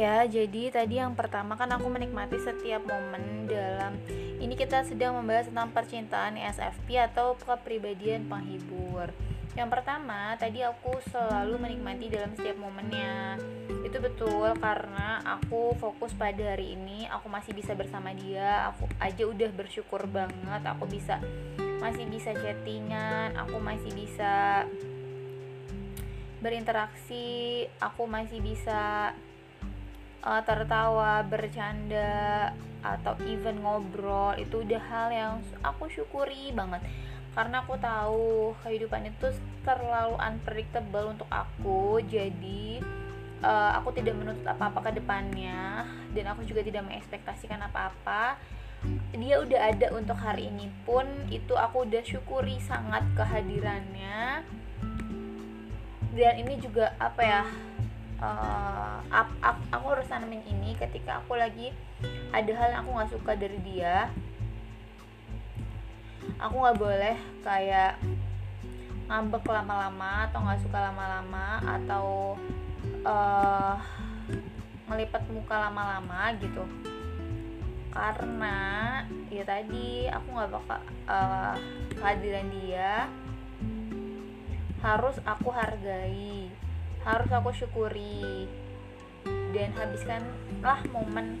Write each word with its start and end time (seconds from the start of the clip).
ya. 0.00 0.24
Jadi 0.24 0.72
tadi 0.72 0.96
yang 0.96 1.12
pertama 1.12 1.60
kan 1.60 1.68
aku 1.76 1.92
menikmati 1.92 2.40
setiap 2.40 2.80
momen 2.88 3.44
dalam 3.44 4.00
ini 4.40 4.56
kita 4.56 4.88
sedang 4.88 5.20
membahas 5.20 5.52
tentang 5.52 5.68
percintaan 5.76 6.40
SFP 6.40 6.96
atau 6.96 7.36
kepribadian 7.36 8.24
penghibur. 8.24 9.12
Yang 9.52 9.68
pertama, 9.68 10.38
tadi 10.40 10.64
aku 10.64 10.96
selalu 11.10 11.60
menikmati 11.60 12.08
dalam 12.08 12.32
setiap 12.32 12.56
momennya. 12.56 13.36
Itu 13.84 14.00
betul 14.00 14.56
karena 14.56 15.20
aku 15.26 15.76
fokus 15.76 16.16
pada 16.16 16.56
hari 16.56 16.72
ini, 16.78 17.04
aku 17.10 17.28
masih 17.28 17.52
bisa 17.52 17.76
bersama 17.76 18.16
dia, 18.16 18.72
aku 18.72 18.88
aja 19.02 19.28
udah 19.28 19.50
bersyukur 19.52 20.06
banget, 20.08 20.62
aku 20.64 20.88
bisa 20.88 21.20
masih 21.82 22.08
bisa 22.08 22.32
chattingan, 22.32 23.36
aku 23.36 23.60
masih 23.60 23.92
bisa 23.92 24.64
berinteraksi, 26.40 27.68
aku 27.82 28.08
masih 28.08 28.40
bisa 28.40 29.12
uh, 30.24 30.42
tertawa, 30.44 31.24
bercanda 31.24 32.52
atau 32.80 33.12
even 33.28 33.60
ngobrol 33.60 34.32
itu 34.40 34.64
udah 34.64 34.82
hal 34.88 35.08
yang 35.12 35.32
aku 35.60 35.88
syukuri 35.92 36.52
banget. 36.52 36.80
Karena 37.30 37.62
aku 37.62 37.78
tahu 37.78 38.56
kehidupan 38.66 39.06
itu 39.06 39.30
terlalu 39.62 40.18
unpredictable 40.18 41.14
untuk 41.14 41.30
aku 41.30 42.02
jadi 42.10 42.82
uh, 43.44 43.78
aku 43.78 43.94
tidak 43.94 44.18
menuntut 44.18 44.46
apa-apa 44.48 44.90
ke 44.90 45.00
depannya 45.00 45.86
dan 46.10 46.24
aku 46.32 46.42
juga 46.42 46.64
tidak 46.64 46.84
mengekspektasikan 46.88 47.60
apa-apa. 47.62 48.40
Dia 49.12 49.44
udah 49.44 49.60
ada 49.76 49.92
untuk 49.92 50.16
hari 50.16 50.48
ini 50.48 50.72
pun 50.88 51.04
itu 51.28 51.52
aku 51.52 51.84
udah 51.84 52.00
syukuri 52.00 52.56
sangat 52.64 53.04
kehadirannya. 53.12 54.42
Dan 56.10 56.34
ini 56.42 56.58
juga 56.58 56.90
apa 56.98 57.22
ya 57.22 57.42
uh, 58.20 59.00
ap, 59.08 59.28
ap, 59.40 59.58
aku 59.72 59.86
harus 59.96 60.06
tanamin 60.06 60.44
ini 60.46 60.76
ketika 60.76 61.24
aku 61.24 61.36
lagi 61.36 61.72
ada 62.30 62.52
hal 62.54 62.68
yang 62.72 62.80
aku 62.84 62.90
nggak 62.96 63.12
suka 63.12 63.32
dari 63.34 63.58
dia. 63.64 64.08
Aku 66.40 66.56
nggak 66.60 66.78
boleh 66.80 67.16
kayak 67.44 68.00
ngambek 69.10 69.44
lama-lama 69.44 70.30
atau 70.30 70.38
nggak 70.44 70.62
suka 70.62 70.78
lama-lama 70.78 71.46
atau 71.66 72.06
uh, 73.02 73.76
ngelipat 74.88 75.22
muka 75.32 75.56
lama-lama 75.68 76.32
gitu. 76.38 76.64
Karena 77.90 78.56
ya 79.28 79.42
tadi 79.42 80.06
aku 80.06 80.28
nggak 80.30 80.50
bakal 80.54 80.80
uh, 81.10 81.58
kehadiran 81.98 82.48
dia 82.54 83.10
harus 84.80 85.20
aku 85.28 85.52
hargai 85.52 86.48
harus 87.04 87.30
aku 87.32 87.50
syukuri 87.56 88.48
dan 89.50 89.72
habiskanlah 89.74 90.80
momen 90.94 91.40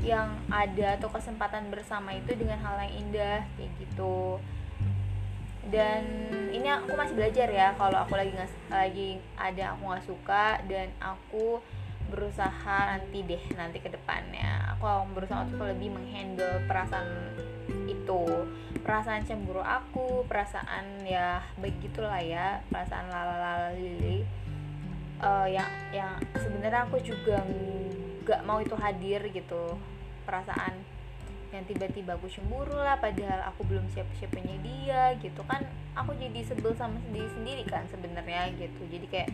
yang 0.00 0.32
ada 0.48 0.96
atau 0.96 1.12
kesempatan 1.12 1.68
bersama 1.68 2.16
itu 2.16 2.32
dengan 2.32 2.56
hal 2.64 2.80
yang 2.88 2.94
indah 3.08 3.44
kayak 3.56 3.70
gitu. 3.80 4.40
Dan 5.70 6.02
ini 6.50 6.66
aku 6.72 6.96
masih 6.96 7.14
belajar 7.14 7.46
ya 7.52 7.76
kalau 7.76 8.00
aku 8.00 8.16
lagi 8.16 8.32
nggak 8.32 8.50
lagi 8.72 9.20
ada 9.36 9.76
aku 9.76 9.82
nggak 9.86 10.06
suka 10.08 10.46
dan 10.66 10.88
aku 10.98 11.60
berusaha 12.10 12.96
nanti 12.96 13.22
deh 13.22 13.44
nanti 13.54 13.78
ke 13.78 13.92
depannya. 13.92 14.74
Aku 14.76 14.88
akan 14.88 15.12
berusaha 15.12 15.46
untuk 15.46 15.68
lebih 15.68 15.92
menghandle 15.92 16.64
perasaan 16.64 17.36
itu. 17.86 18.24
Perasaan 18.80 19.28
cemburu 19.28 19.60
aku 19.60 20.24
perasaan 20.24 21.04
ya 21.04 21.44
begitulah 21.60 22.24
ya 22.24 22.64
perasaan 22.72 23.12
lalala 23.12 23.76
lili 23.76 24.39
uh, 25.22 25.48
yang 25.48 25.70
yang 25.92 26.16
sebenarnya 26.36 26.88
aku 26.88 26.98
juga 27.00 27.44
nggak 28.24 28.40
mau 28.44 28.60
itu 28.60 28.76
hadir 28.76 29.20
gitu 29.32 29.76
perasaan 30.28 30.76
yang 31.50 31.66
tiba-tiba 31.66 32.14
aku 32.14 32.30
cemburu 32.30 32.78
lah 32.78 32.94
padahal 33.02 33.50
aku 33.50 33.66
belum 33.66 33.82
siap-siapnya 33.90 34.54
dia 34.62 35.02
gitu 35.18 35.42
kan. 35.50 35.66
Aku 35.98 36.14
jadi 36.14 36.46
sebel 36.46 36.78
sama 36.78 37.02
sendiri 37.10 37.26
sendiri 37.34 37.62
kan 37.66 37.82
sebenarnya 37.90 38.54
gitu. 38.54 38.86
Jadi 38.86 39.06
kayak 39.10 39.28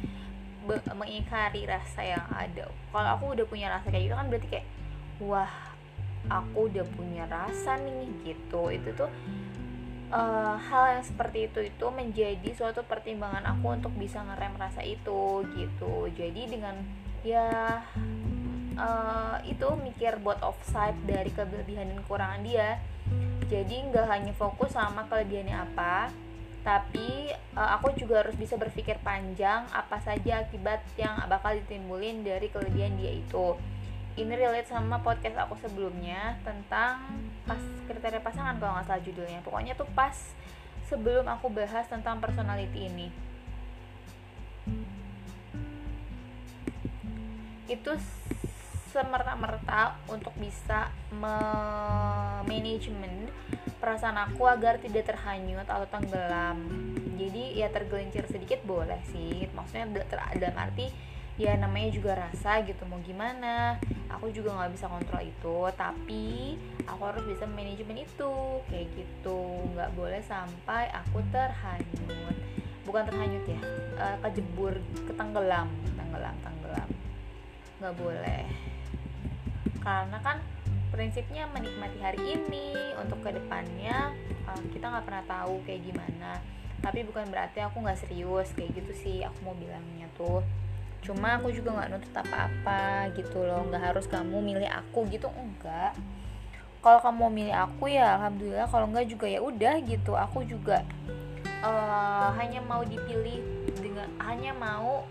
mengingkari 0.96 1.68
rasa 1.68 2.00
yang 2.02 2.24
ada. 2.32 2.72
Kalau 2.72 3.10
aku 3.20 3.36
udah 3.36 3.46
punya 3.46 3.68
rasa 3.68 3.92
kayak 3.92 4.08
gitu 4.08 4.16
kan 4.16 4.26
berarti 4.32 4.48
kayak 4.48 4.66
wah 5.20 5.52
aku 6.32 6.72
udah 6.72 6.84
punya 6.96 7.28
rasa 7.28 7.76
nih 7.84 8.08
gitu. 8.24 8.62
Itu 8.72 8.96
tuh 8.96 9.12
uh, 10.12 10.54
hal 10.58 10.98
yang 10.98 11.04
seperti 11.04 11.50
itu 11.50 11.60
itu 11.66 11.86
menjadi 11.90 12.50
suatu 12.54 12.82
pertimbangan 12.86 13.44
aku 13.56 13.74
untuk 13.74 13.92
bisa 13.96 14.22
ngerem 14.22 14.54
rasa 14.58 14.82
itu 14.82 15.42
gitu. 15.54 16.10
Jadi 16.14 16.42
dengan 16.50 16.76
ya 17.26 17.82
uh, 18.78 19.36
itu 19.42 19.66
mikir 19.82 20.18
both 20.22 20.42
of 20.42 20.58
side 20.66 20.98
dari 21.06 21.30
kelebihan 21.32 21.90
dan 21.90 21.98
kekurangan 22.04 22.42
dia. 22.42 22.78
Jadi 23.46 23.94
nggak 23.94 24.06
hanya 24.10 24.32
fokus 24.34 24.74
sama 24.74 25.06
kelebihannya 25.06 25.54
apa 25.54 26.10
tapi 26.66 27.30
uh, 27.54 27.78
aku 27.78 27.94
juga 27.94 28.26
harus 28.26 28.34
bisa 28.34 28.58
berpikir 28.58 28.98
panjang 29.06 29.70
apa 29.70 30.02
saja 30.02 30.42
akibat 30.42 30.82
yang 30.98 31.14
bakal 31.30 31.54
ditimbulin 31.54 32.26
dari 32.26 32.50
kelebihan 32.50 32.98
dia 32.98 33.14
itu 33.14 33.54
ini 34.16 34.32
relate 34.32 34.72
sama 34.72 35.04
podcast 35.04 35.36
aku 35.36 35.60
sebelumnya 35.60 36.40
tentang 36.40 37.04
pas 37.44 37.60
kriteria 37.84 38.24
pasangan 38.24 38.56
kalau 38.56 38.80
nggak 38.80 38.88
salah 38.88 39.04
judulnya. 39.04 39.44
Pokoknya 39.44 39.76
tuh 39.76 39.84
pas 39.92 40.16
sebelum 40.88 41.28
aku 41.28 41.52
bahas 41.52 41.84
tentang 41.84 42.16
personality 42.16 42.88
ini. 42.88 43.12
Itu 47.68 47.92
semerta-merta 48.96 50.00
untuk 50.08 50.32
bisa 50.40 50.88
manajemen 51.12 52.48
perasaan 53.76 54.16
aku 54.16 54.48
agar 54.48 54.80
tidak 54.80 55.12
terhanyut 55.12 55.68
atau 55.68 55.84
tenggelam. 55.92 56.64
Jadi 57.20 57.60
ya 57.60 57.68
tergelincir 57.68 58.24
sedikit 58.32 58.64
boleh 58.64 59.04
sih. 59.12 59.44
Maksudnya 59.52 59.84
dalam 60.40 60.56
arti 60.56 60.88
ya 61.36 61.52
namanya 61.52 61.92
juga 61.92 62.16
rasa 62.16 62.64
gitu 62.64 62.82
mau 62.88 62.96
gimana? 63.04 63.76
Aku 64.08 64.32
juga 64.32 64.56
nggak 64.56 64.72
bisa 64.72 64.88
kontrol 64.88 65.20
itu 65.20 65.58
tapi 65.76 66.56
aku 66.88 67.02
harus 67.04 67.24
bisa 67.28 67.44
manajemen 67.44 68.08
itu. 68.08 68.34
Kayak 68.72 68.88
gitu 68.96 69.40
nggak 69.76 69.92
boleh 69.92 70.20
sampai 70.24 70.88
aku 70.96 71.20
terhanyut. 71.28 72.36
Bukan 72.88 73.04
terhanyut 73.04 73.44
ya 73.44 73.60
uh, 74.00 74.16
kejebur 74.24 74.80
ketenggelam 75.04 75.68
tenggelam 76.00 76.36
tenggelam. 76.40 76.88
Nggak 77.84 77.94
boleh. 78.00 78.44
Karena 79.84 80.18
kan 80.24 80.40
prinsipnya 80.88 81.44
menikmati 81.52 82.00
hari 82.00 82.40
ini 82.40 82.96
untuk 82.96 83.20
ke 83.20 83.36
depannya 83.36 84.16
uh, 84.48 84.62
kita 84.72 84.88
nggak 84.88 85.04
pernah 85.04 85.24
tahu 85.28 85.60
kayak 85.68 85.84
gimana. 85.84 86.40
Tapi 86.80 87.04
bukan 87.04 87.28
berarti 87.28 87.60
aku 87.60 87.84
nggak 87.84 88.00
serius 88.00 88.48
kayak 88.56 88.72
gitu 88.72 88.92
sih 88.96 89.18
aku 89.20 89.36
mau 89.44 89.56
bilangnya 89.56 90.08
tuh 90.16 90.40
cuma 91.06 91.38
aku 91.38 91.54
juga 91.54 91.70
nggak 91.78 91.88
nuntut 91.94 92.14
apa-apa 92.18 93.14
gitu 93.14 93.46
loh. 93.46 93.62
Nggak 93.70 93.94
harus 93.94 94.04
kamu 94.10 94.42
milih 94.42 94.66
aku 94.66 95.06
gitu. 95.08 95.30
Enggak. 95.30 95.94
Kalau 96.82 96.98
kamu 96.98 97.16
mau 97.16 97.30
milih 97.30 97.54
aku 97.54 97.84
ya 97.86 98.18
alhamdulillah. 98.18 98.66
Kalau 98.66 98.90
enggak 98.90 99.06
juga 99.06 99.26
ya 99.30 99.40
udah 99.40 99.74
gitu. 99.86 100.12
Aku 100.18 100.42
juga 100.42 100.82
uh, 101.62 102.34
hanya 102.34 102.58
mau 102.66 102.82
dipilih 102.82 103.38
dengan 103.78 104.10
hanya 104.26 104.50
mau 104.50 105.06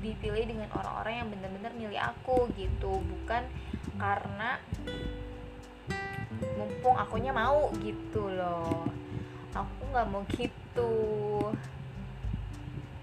dipilih 0.00 0.44
dengan 0.48 0.68
orang-orang 0.72 1.14
yang 1.20 1.28
benar-benar 1.28 1.72
milih 1.76 2.00
aku 2.00 2.48
gitu. 2.56 3.04
Bukan 3.04 3.44
karena 4.00 4.56
mumpung 6.56 6.96
akunya 6.96 7.36
mau 7.36 7.68
gitu 7.84 8.32
loh. 8.32 8.88
Aku 9.52 9.82
nggak 9.92 10.08
mau 10.08 10.24
gitu 10.32 10.92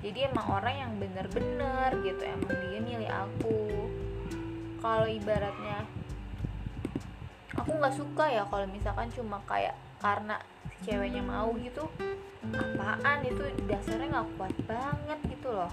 jadi 0.01 0.33
emang 0.33 0.47
orang 0.49 0.75
yang 0.81 0.91
bener-bener 0.97 1.89
gitu 2.01 2.23
emang 2.25 2.57
dia 2.57 2.79
milih 2.81 3.11
aku. 3.13 3.85
Kalau 4.81 5.05
ibaratnya 5.05 5.85
aku 7.53 7.71
nggak 7.77 7.93
suka 7.93 8.25
ya 8.25 8.43
kalau 8.49 8.65
misalkan 8.65 9.13
cuma 9.13 9.37
kayak 9.45 9.77
karena 10.01 10.41
si 10.81 10.89
ceweknya 10.89 11.21
mau 11.21 11.53
gitu 11.61 11.85
apaan? 12.49 13.21
Itu 13.29 13.45
dasarnya 13.69 14.09
nggak 14.09 14.29
kuat 14.41 14.55
banget 14.65 15.19
gitu 15.29 15.53
loh. 15.53 15.69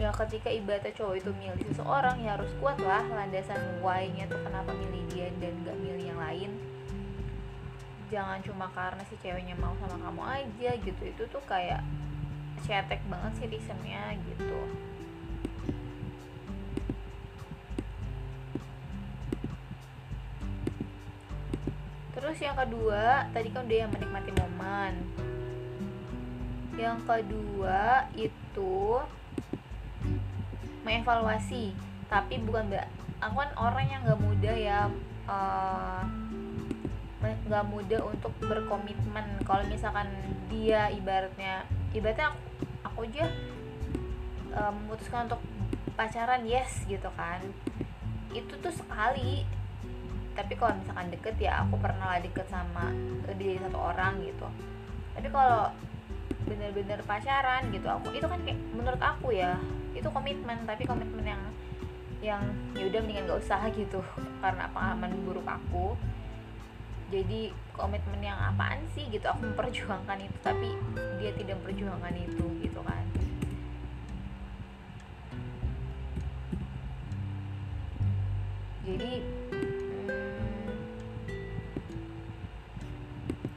Ya 0.00 0.08
ketika 0.16 0.48
ibadah 0.48 0.88
cowok 0.96 1.20
itu 1.20 1.30
milih 1.36 1.60
seseorang 1.60 2.24
ya 2.24 2.40
harus 2.40 2.48
kuat 2.56 2.80
lah 2.80 3.04
landasan 3.04 3.60
why-nya 3.84 4.24
tuh 4.32 4.40
kenapa 4.40 4.72
milih 4.72 5.04
dia 5.12 5.28
dan 5.44 5.52
gak 5.60 5.76
milih 5.76 6.08
yang 6.08 6.16
lain 6.16 6.69
jangan 8.10 8.42
cuma 8.42 8.66
karena 8.74 9.00
si 9.06 9.14
ceweknya 9.22 9.54
mau 9.56 9.72
sama 9.78 9.96
kamu 9.96 10.22
aja 10.26 10.70
gitu. 10.82 11.02
Itu 11.06 11.24
tuh 11.30 11.42
kayak 11.46 11.80
cetek 12.66 13.00
banget 13.06 13.32
sih 13.38 13.46
reasonnya 13.48 14.18
gitu. 14.26 14.60
Terus 22.20 22.36
yang 22.42 22.58
kedua 22.58 23.30
tadi 23.32 23.48
kan 23.48 23.64
udah 23.64 23.78
yang 23.78 23.90
menikmati 23.94 24.30
momen. 24.36 24.92
Yang 26.76 26.98
kedua 27.06 28.10
itu 28.18 29.00
mengevaluasi 30.84 31.72
tapi 32.10 32.42
bukan 32.42 32.74
aku 33.22 33.34
kan 33.38 33.50
orang 33.54 33.86
yang 33.86 34.00
nggak 34.02 34.20
mudah 34.20 34.56
ya 34.58 34.80
uh, 35.30 36.02
nggak 37.20 37.64
mudah 37.68 38.00
untuk 38.08 38.32
berkomitmen. 38.40 39.44
Kalau 39.44 39.64
misalkan 39.68 40.08
dia 40.48 40.88
ibaratnya 40.88 41.68
ibaratnya 41.92 42.32
aku, 42.32 42.40
aku 42.88 42.98
aja 43.12 43.24
uh, 44.56 44.72
memutuskan 44.72 45.28
untuk 45.28 45.42
pacaran 45.94 46.48
yes 46.48 46.88
gitu 46.88 47.12
kan. 47.14 47.44
Itu 48.32 48.56
tuh 48.58 48.72
sekali. 48.72 49.44
Tapi 50.32 50.56
kalau 50.56 50.72
misalkan 50.80 51.12
deket 51.12 51.36
ya 51.36 51.60
aku 51.60 51.76
pernah 51.76 52.16
lah 52.16 52.20
deket 52.22 52.48
sama 52.48 52.88
lebih 53.28 53.52
dari 53.52 53.60
satu 53.60 53.78
orang 53.78 54.24
gitu. 54.24 54.48
Tapi 55.12 55.28
kalau 55.28 55.68
bener-bener 56.48 57.04
pacaran 57.04 57.68
gitu 57.68 57.84
aku 57.84 58.16
itu 58.16 58.24
kan 58.24 58.40
kayak 58.42 58.58
menurut 58.72 59.02
aku 59.02 59.36
ya 59.36 59.60
itu 59.92 60.08
komitmen. 60.08 60.64
Tapi 60.64 60.88
komitmen 60.88 61.26
yang 61.28 61.42
yang 62.20 62.42
ya 62.76 62.84
udah 62.88 63.00
mendingan 63.04 63.28
gak 63.28 63.40
usah 63.44 63.60
gitu. 63.76 64.00
Karena 64.40 64.72
pengalaman 64.72 65.12
buruk 65.28 65.44
aku 65.44 66.00
jadi 67.10 67.50
komitmen 67.74 68.22
yang 68.22 68.38
apaan 68.38 68.86
sih 68.94 69.10
gitu? 69.10 69.26
Aku 69.26 69.42
memperjuangkan 69.42 70.22
itu 70.22 70.38
tapi 70.46 70.78
dia 71.18 71.34
tidak 71.34 71.58
memperjuangkan 71.60 72.14
itu 72.14 72.46
gitu 72.62 72.80
kan. 72.86 73.04
Jadi 78.86 79.12
hmm, 79.50 80.70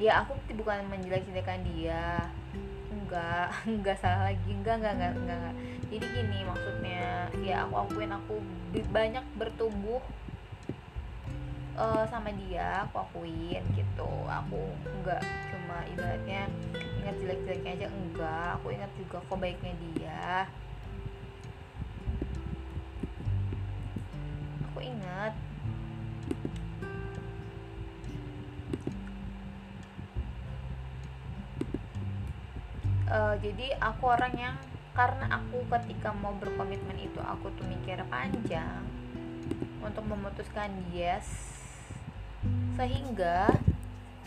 ya 0.01 0.25
aku 0.25 0.33
bukan 0.57 0.89
menjelek-jelekan 0.89 1.61
dia. 1.77 2.25
Enggak 2.89 3.53
enggak 3.69 3.97
salah 4.01 4.33
lagi. 4.33 4.49
Enggak 4.49 4.81
enggak 4.81 4.93
enggak 4.97 5.11
enggak, 5.13 5.39
enggak. 5.39 5.55
jadi 5.93 6.05
gini 6.09 6.39
maksudnya 6.41 7.29
ya 7.45 7.69
aku 7.69 7.85
akuin 7.85 8.09
aku 8.09 8.41
banyak 8.89 9.21
bertumbuh 9.37 10.01
uh, 11.77 12.05
sama 12.09 12.29
dia 12.33 12.85
aku 12.85 13.01
akuin 13.01 13.63
gitu. 13.73 14.11
Aku 14.29 14.61
enggak 14.99 15.21
cuma 15.49 15.77
ibaratnya 15.89 16.49
ingat 17.01 17.15
jelek-jeleknya 17.21 17.71
aja 17.77 17.87
enggak. 17.89 18.47
Aku 18.61 18.67
ingat 18.73 18.91
juga 18.97 19.17
kok 19.25 19.37
baiknya 19.37 19.73
dia. 19.81 20.47
Aku 24.71 24.79
ingat. 24.81 25.33
Uh, 33.13 33.37
jadi 33.45 33.77
aku 33.77 34.09
orang 34.09 34.33
yang 34.33 34.55
karena 34.97 35.25
aku 35.37 35.61
ketika 35.69 36.13
mau 36.17 36.33
berkomitmen 36.37 36.97
itu 36.97 37.21
aku 37.21 37.49
tuh 37.57 37.65
mikir 37.65 38.01
panjang. 38.09 38.81
Untuk 39.83 40.07
memutuskan 40.07 40.71
yes 40.95 41.53
sehingga 42.73 43.53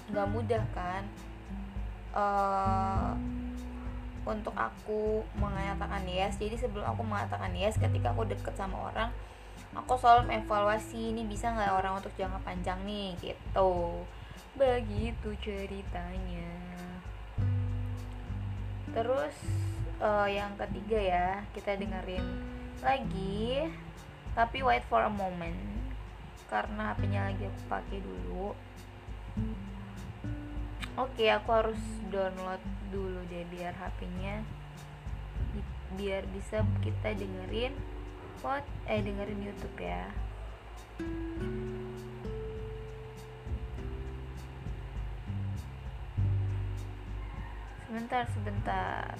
nggak 0.06 0.28
mudah 0.30 0.64
kan 0.70 1.02
uh, 2.14 3.12
untuk 4.26 4.54
aku 4.58 5.22
mengatakan 5.38 6.02
yes. 6.06 6.38
Jadi 6.38 6.58
sebelum 6.58 6.86
aku 6.86 7.02
mengatakan 7.06 7.54
yes 7.54 7.78
ketika 7.78 8.10
aku 8.14 8.26
deket 8.26 8.54
sama 8.58 8.90
orang 8.90 9.10
aku 9.76 10.00
selalu 10.00 10.32
mengevaluasi 10.32 11.12
ini 11.12 11.28
bisa 11.28 11.52
nggak 11.52 11.76
orang 11.76 12.00
untuk 12.00 12.12
jangka 12.16 12.40
panjang 12.42 12.80
nih 12.88 13.12
gitu. 13.20 14.02
Begitu 14.56 15.28
ceritanya. 15.44 16.52
Terus 18.96 19.36
uh, 20.00 20.28
yang 20.28 20.56
ketiga 20.56 20.98
ya 20.98 21.28
kita 21.52 21.76
dengerin 21.76 22.24
lagi 22.80 23.68
tapi 24.36 24.60
wait 24.60 24.84
for 24.88 25.00
a 25.00 25.08
moment 25.08 25.56
karena 26.46 26.94
hpnya 26.94 27.20
lagi 27.30 27.44
aku 27.50 27.60
pakai 27.66 27.98
dulu. 28.02 28.54
Oke 30.96 31.26
okay, 31.26 31.28
aku 31.34 31.48
harus 31.52 31.82
download 32.08 32.62
dulu 32.88 33.20
deh 33.28 33.44
biar 33.52 33.74
hpnya 33.76 34.40
biar 35.94 36.26
bisa 36.34 36.66
kita 36.82 37.14
dengerin 37.14 37.72
pot 38.42 38.64
eh 38.90 39.00
dengerin 39.00 39.40
YouTube 39.42 39.78
ya. 39.80 40.08
Sebentar 47.86 48.24
sebentar 48.32 49.14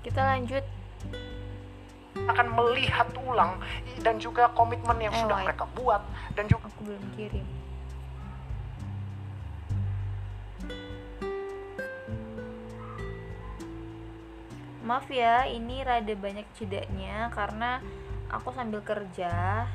kita 0.00 0.20
lanjut. 0.20 0.64
Akan 2.26 2.52
melihat 2.52 3.06
ulang 3.22 3.58
dan 4.02 4.18
juga 4.18 4.50
komitmen 4.54 4.98
yang 4.98 5.14
eh, 5.14 5.20
sudah 5.24 5.38
mereka 5.46 5.64
buat 5.78 6.02
dan 6.34 6.46
juga 6.50 6.68
aku 6.68 6.80
belum 6.86 7.04
kirim. 7.16 7.46
Maaf 14.90 15.06
ya 15.06 15.46
ini 15.46 15.86
rada 15.86 16.14
banyak 16.18 16.46
jedanya 16.58 17.30
karena 17.30 17.78
aku 18.26 18.50
sambil 18.50 18.82
kerja. 18.82 19.66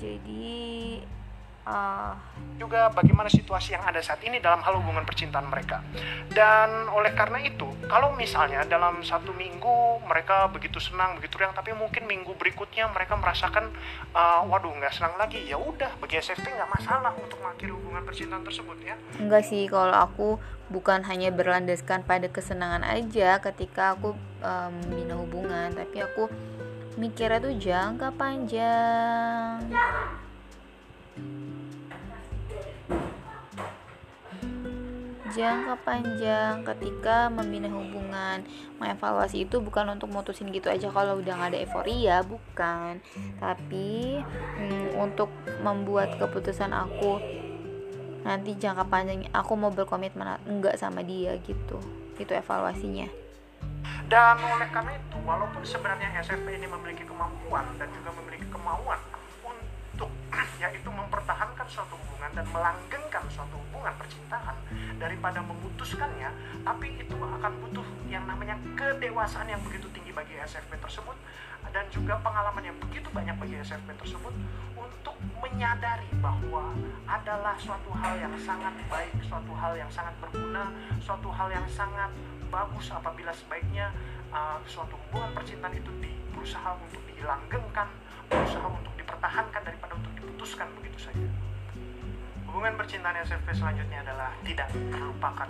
Jadi 0.00 0.98
uh, 1.66 2.12
juga 2.58 2.90
bagaimana 2.94 3.26
situasi 3.26 3.74
yang 3.74 3.82
ada 3.82 3.98
saat 3.98 4.22
ini 4.22 4.38
dalam 4.38 4.62
hal 4.62 4.78
hubungan 4.78 5.02
percintaan 5.02 5.50
mereka. 5.50 5.82
Dan 6.30 6.86
oleh 6.90 7.10
karena 7.14 7.42
itu 7.42 7.66
kalau 7.90 8.14
misalnya 8.14 8.62
dalam 8.66 9.02
satu 9.02 9.34
minggu 9.34 10.02
mereka 10.06 10.46
begitu 10.50 10.78
senang 10.78 11.18
begitu 11.18 11.42
riang 11.42 11.54
tapi 11.54 11.74
mungkin 11.74 12.06
minggu 12.06 12.34
berikutnya 12.38 12.86
mereka 12.90 13.18
merasakan 13.18 13.70
uh, 14.14 14.46
waduh 14.46 14.70
nggak 14.70 14.94
senang 14.94 15.14
lagi 15.18 15.42
ya 15.42 15.58
udah 15.58 15.98
bagi 15.98 16.22
SFP 16.22 16.46
nggak 16.54 16.70
masalah 16.70 17.12
untuk 17.18 17.38
mengakhiri 17.42 17.74
hubungan 17.74 18.02
percintaan 18.06 18.44
tersebut 18.46 18.78
ya. 18.82 18.94
Enggak 19.18 19.42
sih 19.46 19.66
kalau 19.66 19.96
aku 19.96 20.28
bukan 20.70 21.04
hanya 21.04 21.28
berlandaskan 21.28 22.06
pada 22.06 22.32
kesenangan 22.32 22.86
aja 22.86 23.42
ketika 23.44 23.98
aku 23.98 24.16
um, 24.40 24.70
membina 24.86 25.20
hubungan 25.20 25.68
tapi 25.76 26.00
aku 26.00 26.32
mikirnya 26.96 27.40
tuh 27.40 27.54
jangka 27.56 28.08
panjang 28.16 29.60
jangka 35.32 35.74
panjang. 35.82 36.62
Ketika 36.62 37.32
membina 37.32 37.72
hubungan 37.72 38.44
mengevaluasi 38.76 39.48
itu 39.48 39.58
bukan 39.64 39.96
untuk 39.96 40.12
mutusin 40.12 40.52
gitu 40.52 40.68
aja. 40.68 40.92
Kalau 40.92 41.18
udah 41.18 41.32
gak 41.40 41.50
ada 41.56 41.58
euforia 41.58 42.20
bukan. 42.20 43.00
Tapi 43.40 44.20
hmm, 44.60 45.00
untuk 45.00 45.32
membuat 45.64 46.20
keputusan 46.20 46.70
aku 46.70 47.18
nanti 48.22 48.54
jangka 48.54 48.86
panjang 48.86 49.26
aku 49.34 49.58
mau 49.58 49.74
berkomitmen 49.74 50.38
enggak 50.46 50.78
sama 50.78 51.02
dia 51.02 51.34
gitu. 51.42 51.80
Itu 52.20 52.36
evaluasinya. 52.36 53.08
Dan 54.06 54.36
oleh 54.44 54.68
karena 54.68 54.92
itu, 54.92 55.16
walaupun 55.24 55.64
sebenarnya 55.64 56.12
SFP 56.20 56.60
ini 56.60 56.68
memiliki 56.68 57.08
kemampuan 57.08 57.64
dan 57.80 57.88
juga 57.96 58.12
memiliki 58.20 58.44
kemauan 58.52 59.00
untuk 59.40 60.12
yaitu 60.62 60.90
mempertahankan 60.92 61.64
suatu 61.64 61.96
dan 62.32 62.44
melanggengkan 62.48 63.24
suatu 63.28 63.56
hubungan 63.68 63.92
percintaan 63.96 64.56
daripada 64.96 65.44
memutuskannya, 65.44 66.30
tapi 66.64 66.96
itu 66.96 67.16
akan 67.16 67.52
butuh 67.64 67.86
yang 68.08 68.24
namanya 68.24 68.56
kedewasaan 68.76 69.48
yang 69.48 69.60
begitu 69.64 69.88
tinggi 69.92 70.12
bagi 70.12 70.36
SFP 70.40 70.76
tersebut 70.80 71.16
dan 71.72 71.86
juga 71.88 72.18
pengalaman 72.20 72.64
yang 72.66 72.76
begitu 72.82 73.08
banyak 73.14 73.32
bagi 73.38 73.56
SFP 73.62 73.94
tersebut 73.96 74.34
untuk 74.76 75.16
menyadari 75.40 76.08
bahwa 76.20 76.74
adalah 77.08 77.56
suatu 77.56 77.90
hal 77.96 78.18
yang 78.18 78.34
sangat 78.36 78.74
baik, 78.90 79.12
suatu 79.24 79.52
hal 79.56 79.72
yang 79.78 79.88
sangat 79.88 80.12
berguna, 80.20 80.68
suatu 80.98 81.28
hal 81.30 81.48
yang 81.48 81.64
sangat 81.70 82.10
bagus 82.52 82.92
apabila 82.92 83.32
sebaiknya 83.32 83.88
uh, 84.28 84.60
suatu 84.68 84.96
hubungan 85.08 85.32
percintaan 85.32 85.72
itu 85.72 85.88
di, 86.04 86.12
berusaha 86.36 86.76
untuk 86.76 87.00
dilanggengkan, 87.08 87.88
berusaha 88.28 88.66
untuk 88.68 88.92
dipertahankan 89.00 89.62
daripada 89.64 89.96
untuk 89.96 90.12
diputuskan 90.20 90.68
begitu 90.76 91.08
saja. 91.08 91.51
Hubungan 92.52 92.76
percintaan 92.76 93.16
SFP 93.24 93.48
selanjutnya 93.56 94.04
adalah 94.04 94.28
tidak 94.44 94.68
terlupakan. 94.92 95.48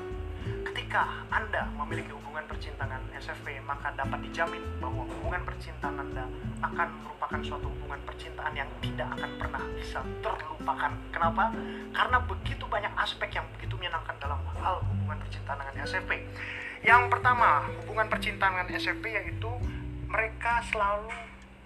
Ketika 0.70 1.02
Anda 1.34 1.66
memiliki 1.74 2.14
hubungan 2.14 2.46
percintaan 2.46 3.02
SFP, 3.18 3.58
maka 3.66 3.90
dapat 3.98 4.22
dijamin 4.22 4.62
bahwa 4.78 5.02
hubungan 5.10 5.42
percintaan 5.42 5.98
Anda 5.98 6.30
akan 6.62 6.88
merupakan 7.02 7.42
suatu 7.42 7.66
hubungan 7.74 7.98
percintaan 8.06 8.54
yang 8.54 8.70
tidak 8.78 9.18
akan 9.18 9.30
pernah 9.34 9.62
bisa 9.74 9.98
terlupakan. 10.22 10.94
Kenapa? 11.10 11.50
Karena 11.90 12.18
begitu 12.22 12.64
banyak 12.70 12.94
aspek 12.94 13.34
yang 13.34 13.50
begitu 13.58 13.74
menyenangkan 13.74 14.14
dalam 14.22 14.38
hal 14.62 14.78
hubungan 14.86 15.18
percintaan 15.26 15.58
dengan 15.58 15.74
SFP. 15.82 16.10
Yang 16.86 17.02
pertama, 17.10 17.66
hubungan 17.82 18.06
percintaan 18.06 18.62
dengan 18.62 18.78
SMP 18.78 19.10
yaitu 19.10 19.50
mereka 20.06 20.62
selalu 20.70 21.10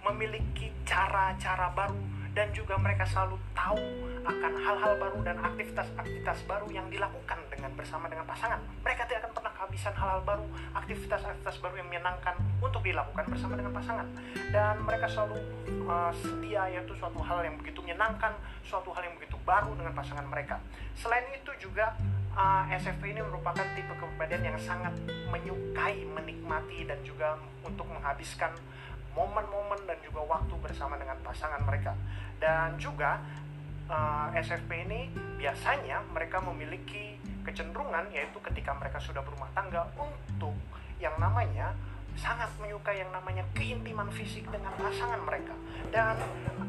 memiliki 0.01 0.73
cara-cara 0.81 1.69
baru 1.77 2.16
dan 2.37 2.53
juga 2.53 2.77
mereka 2.77 3.01
selalu 3.09 3.41
tahu 3.57 3.81
akan 4.21 4.53
hal-hal 4.61 4.93
baru 5.01 5.19
dan 5.25 5.41
aktivitas-aktivitas 5.41 6.45
baru 6.45 6.69
yang 6.69 6.85
dilakukan 6.93 7.41
dengan 7.49 7.73
bersama 7.73 8.05
dengan 8.05 8.29
pasangan. 8.29 8.61
Mereka 8.85 9.09
tidak 9.09 9.25
akan 9.25 9.33
pernah 9.41 9.51
kehabisan 9.57 9.93
hal-hal 9.97 10.21
baru, 10.21 10.45
aktivitas-aktivitas 10.77 11.57
baru 11.57 11.75
yang 11.81 11.87
menyenangkan 11.89 12.37
untuk 12.61 12.85
dilakukan 12.85 13.25
bersama 13.25 13.57
dengan 13.57 13.73
pasangan. 13.73 14.07
Dan 14.53 14.75
mereka 14.85 15.09
selalu 15.09 15.41
uh, 15.89 16.13
setia 16.13 16.69
yaitu 16.69 16.93
suatu 16.93 17.17
hal 17.25 17.41
yang 17.41 17.57
begitu 17.57 17.81
menyenangkan, 17.81 18.37
suatu 18.61 18.93
hal 18.93 19.01
yang 19.01 19.17
begitu 19.17 19.41
baru 19.41 19.73
dengan 19.73 19.97
pasangan 19.97 20.25
mereka. 20.29 20.61
Selain 20.93 21.25
itu 21.33 21.49
juga 21.57 21.97
uh, 22.37 22.69
SFP 22.69 23.17
ini 23.17 23.25
merupakan 23.25 23.65
tipe 23.73 23.97
kepribadian 23.97 24.53
yang 24.53 24.57
sangat 24.61 24.93
menyukai, 25.33 26.05
menikmati 26.05 26.85
dan 26.85 27.01
juga 27.01 27.41
untuk 27.65 27.89
menghabiskan 27.89 28.53
momen-momen 29.17 29.81
dan 29.89 29.97
juga 30.05 30.21
waktu 30.21 30.53
bersama 30.61 30.93
dengan 31.01 31.17
pasangan 31.25 31.65
mereka. 31.65 31.97
Dan 32.37 32.77
juga 32.77 33.19
uh, 33.89 34.29
eh, 34.33 34.41
SFP 34.43 34.87
ini 34.87 35.09
biasanya 35.37 36.03
mereka 36.13 36.41
memiliki 36.41 37.17
kecenderungan 37.41 38.11
yaitu 38.11 38.37
ketika 38.43 38.75
mereka 38.75 38.99
sudah 38.99 39.23
berumah 39.23 39.47
tangga 39.55 39.87
untuk 39.95 40.53
yang 40.99 41.15
namanya 41.17 41.71
sangat 42.17 42.49
menyukai 42.57 43.05
yang 43.05 43.13
namanya 43.13 43.45
keintiman 43.53 44.09
fisik 44.09 44.49
dengan 44.49 44.73
pasangan 44.75 45.21
mereka. 45.21 45.53
Dan 45.93 46.17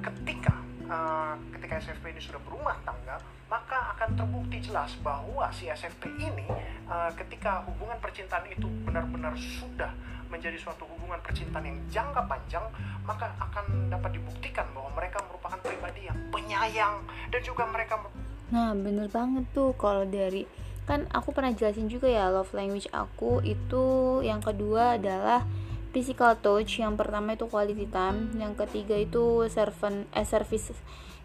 ketika 0.05 0.55
uh, 0.89 1.35
ketika 1.57 1.81
SFP 1.81 2.17
ini 2.17 2.21
sudah 2.21 2.41
berumah 2.45 2.77
tangga 2.85 3.17
maka 3.49 3.97
akan 3.97 4.13
terbukti 4.13 4.61
jelas 4.61 4.93
bahwa 5.01 5.49
si 5.49 5.73
SFP 5.73 6.13
ini 6.21 6.45
uh, 6.85 7.09
ketika 7.17 7.65
hubungan 7.65 7.97
percintaan 7.97 8.45
itu 8.45 8.69
benar-benar 8.85 9.33
sudah 9.37 9.93
menjadi 10.29 10.57
suatu 10.61 10.85
hubungan 10.85 11.19
percintaan 11.25 11.65
yang 11.65 11.79
jangka 11.89 12.23
panjang, 12.29 12.65
maka 13.05 13.33
akan 13.41 13.93
dapat 13.93 14.21
dibuktikan 14.21 14.69
bahwa 14.77 14.93
mereka 14.97 15.21
merupakan 15.29 15.59
pribadi 15.65 16.09
yang 16.09 16.19
penyayang 16.33 17.01
dan 17.33 17.41
juga 17.45 17.65
mereka 17.69 18.01
Nah, 18.49 18.73
bener 18.73 19.13
banget 19.13 19.45
tuh 19.53 19.77
kalau 19.77 20.09
dari 20.09 20.49
kan 20.89 21.05
aku 21.13 21.37
pernah 21.37 21.53
jelasin 21.53 21.85
juga 21.93 22.09
ya 22.09 22.33
love 22.33 22.57
language 22.57 22.89
aku 22.97 23.45
itu 23.45 23.85
yang 24.25 24.41
kedua 24.41 24.97
adalah 24.97 25.45
physical 25.93 26.33
touch, 26.41 26.81
yang 26.81 26.97
pertama 26.97 27.37
itu 27.37 27.45
quality 27.45 27.85
time, 27.93 28.33
yang 28.41 28.57
ketiga 28.57 28.97
itu 28.97 29.45
servant 29.53 30.09
eh 30.17 30.25
service, 30.25 30.73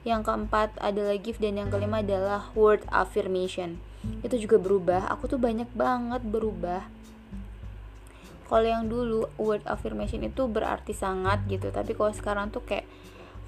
yang 0.03 0.19
keempat 0.19 0.75
adalah 0.83 1.15
gift 1.15 1.39
dan 1.39 1.55
yang 1.55 1.72
kelima 1.72 2.03
adalah 2.03 2.51
word 2.60 2.83
affirmation. 2.91 3.79
Itu 4.19 4.36
juga 4.36 4.60
berubah. 4.60 5.07
Aku 5.15 5.31
tuh 5.31 5.39
banyak 5.39 5.72
banget 5.72 6.27
berubah 6.27 6.83
kalau 8.53 8.69
yang 8.69 8.86
dulu 8.86 9.25
word 9.41 9.65
affirmation 9.65 10.22
itu 10.22 10.45
berarti 10.45 10.93
sangat 10.93 11.41
gitu. 11.50 11.74
Tapi 11.74 11.98
kalau 11.98 12.13
sekarang 12.13 12.53
tuh 12.53 12.62
kayak 12.62 12.86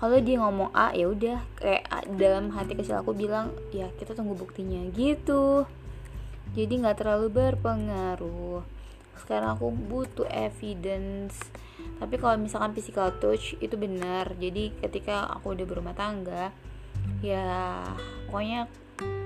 kalau 0.02 0.18
dia 0.18 0.42
ngomong 0.42 0.74
A 0.74 0.98
ya 0.98 1.06
udah 1.06 1.46
kayak 1.62 1.86
dalam 2.18 2.50
hati 2.50 2.74
kecil 2.74 2.98
aku 2.98 3.14
bilang 3.14 3.54
ya 3.70 3.86
kita 4.02 4.18
tunggu 4.18 4.34
buktinya 4.34 4.82
gitu. 4.98 5.70
Jadi 6.58 6.74
nggak 6.82 7.06
terlalu 7.06 7.30
berpengaruh. 7.30 8.66
Sekarang 9.22 9.62
aku 9.62 9.70
butuh 9.70 10.26
evidence. 10.26 11.38
Tapi 12.02 12.18
kalau 12.18 12.42
misalkan 12.42 12.74
physical 12.74 13.14
touch 13.22 13.54
itu 13.62 13.78
benar. 13.78 14.34
Jadi 14.42 14.74
ketika 14.82 15.30
aku 15.38 15.54
udah 15.54 15.70
berumah 15.70 15.94
tangga 15.94 16.50
ya 17.22 17.86
pokoknya 18.26 18.66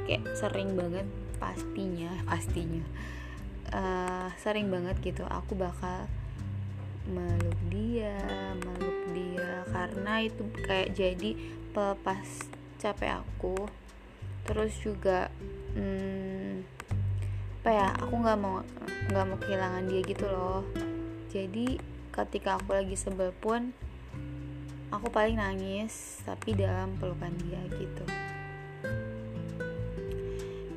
kayak 0.03 0.27
sering 0.35 0.75
banget 0.75 1.07
pastinya 1.39 2.11
pastinya 2.27 2.83
uh, 3.73 4.27
sering 4.39 4.69
banget 4.69 4.99
gitu. 5.01 5.23
Aku 5.27 5.57
bakal 5.57 6.05
meluk 7.09 7.57
dia 7.73 8.17
meluk 8.61 8.99
dia. 9.13 9.65
Karena 9.69 10.21
itu 10.21 10.45
kayak 10.65 10.93
jadi 10.93 11.31
pelepas 11.73 12.25
capek 12.77 13.21
aku. 13.23 13.69
Terus 14.45 14.73
juga 14.81 15.29
hmm, 15.77 16.65
apa 17.59 17.69
ya 17.69 17.87
aku 18.01 18.13
nggak 18.17 18.39
mau 18.39 18.65
nggak 19.09 19.25
mau 19.25 19.37
kehilangan 19.37 19.83
dia 19.89 20.01
gitu 20.05 20.25
loh. 20.25 20.61
Jadi 21.29 21.77
ketika 22.09 22.57
aku 22.57 22.73
lagi 22.73 22.97
sebel 22.97 23.29
pun 23.37 23.71
aku 24.89 25.07
paling 25.13 25.37
nangis 25.37 26.19
tapi 26.25 26.57
dalam 26.57 26.97
pelukan 26.97 27.29
dia 27.45 27.61
gitu 27.77 28.03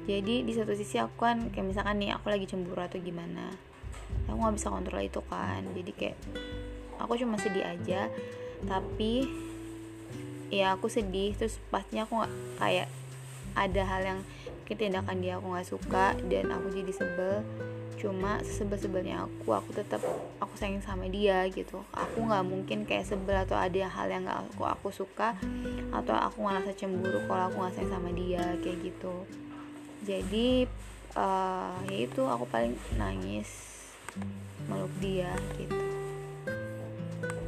jadi 0.02 0.42
di 0.42 0.52
satu 0.54 0.74
sisi 0.74 0.98
aku 0.98 1.14
kan 1.22 1.54
kayak 1.54 1.66
misalkan 1.70 2.02
nih 2.02 2.10
aku 2.10 2.26
lagi 2.26 2.50
cemburu 2.50 2.82
atau 2.82 2.98
gimana 2.98 3.54
aku 4.26 4.38
nggak 4.38 4.56
bisa 4.58 4.68
kontrol 4.70 5.02
itu 5.02 5.20
kan. 5.26 5.62
Jadi 5.74 5.92
kayak 5.94 6.16
aku 6.98 7.12
cuma 7.18 7.38
sedih 7.38 7.64
aja. 7.66 8.10
Tapi 8.66 9.26
ya 10.52 10.76
aku 10.76 10.90
sedih 10.90 11.32
terus 11.38 11.58
pastinya 11.72 12.04
aku 12.06 12.18
nggak 12.22 12.34
kayak 12.60 12.88
ada 13.52 13.82
hal 13.84 14.02
yang 14.04 14.20
tindakan 14.72 15.20
dia 15.20 15.36
aku 15.36 15.52
nggak 15.52 15.68
suka 15.68 16.16
dan 16.32 16.48
aku 16.48 16.72
jadi 16.72 16.92
sebel. 16.96 17.34
Cuma 18.00 18.40
sebel-sebelnya 18.42 19.28
aku 19.28 19.52
aku 19.52 19.70
tetap 19.76 20.00
aku 20.40 20.56
sayang 20.56 20.82
sama 20.82 21.06
dia 21.12 21.44
gitu. 21.52 21.84
Aku 21.92 22.24
nggak 22.24 22.42
mungkin 22.42 22.88
kayak 22.88 23.04
sebel 23.04 23.36
atau 23.36 23.54
ada 23.54 23.86
hal 23.86 24.08
yang 24.08 24.24
nggak 24.24 24.48
aku 24.48 24.64
aku 24.64 24.88
suka 24.90 25.36
atau 25.92 26.16
aku 26.16 26.42
ngerasa 26.42 26.72
cemburu 26.74 27.20
kalau 27.28 27.52
aku 27.52 27.56
nggak 27.62 27.74
sayang 27.78 27.92
sama 27.92 28.10
dia 28.16 28.42
kayak 28.64 28.80
gitu 28.80 29.28
jadi 30.02 30.66
uh, 31.14 31.78
ya 31.86 31.98
itu 32.02 32.22
aku 32.26 32.44
paling 32.50 32.74
nangis 32.98 33.50
meluk 34.66 34.90
dia 34.98 35.30
gitu. 35.58 35.78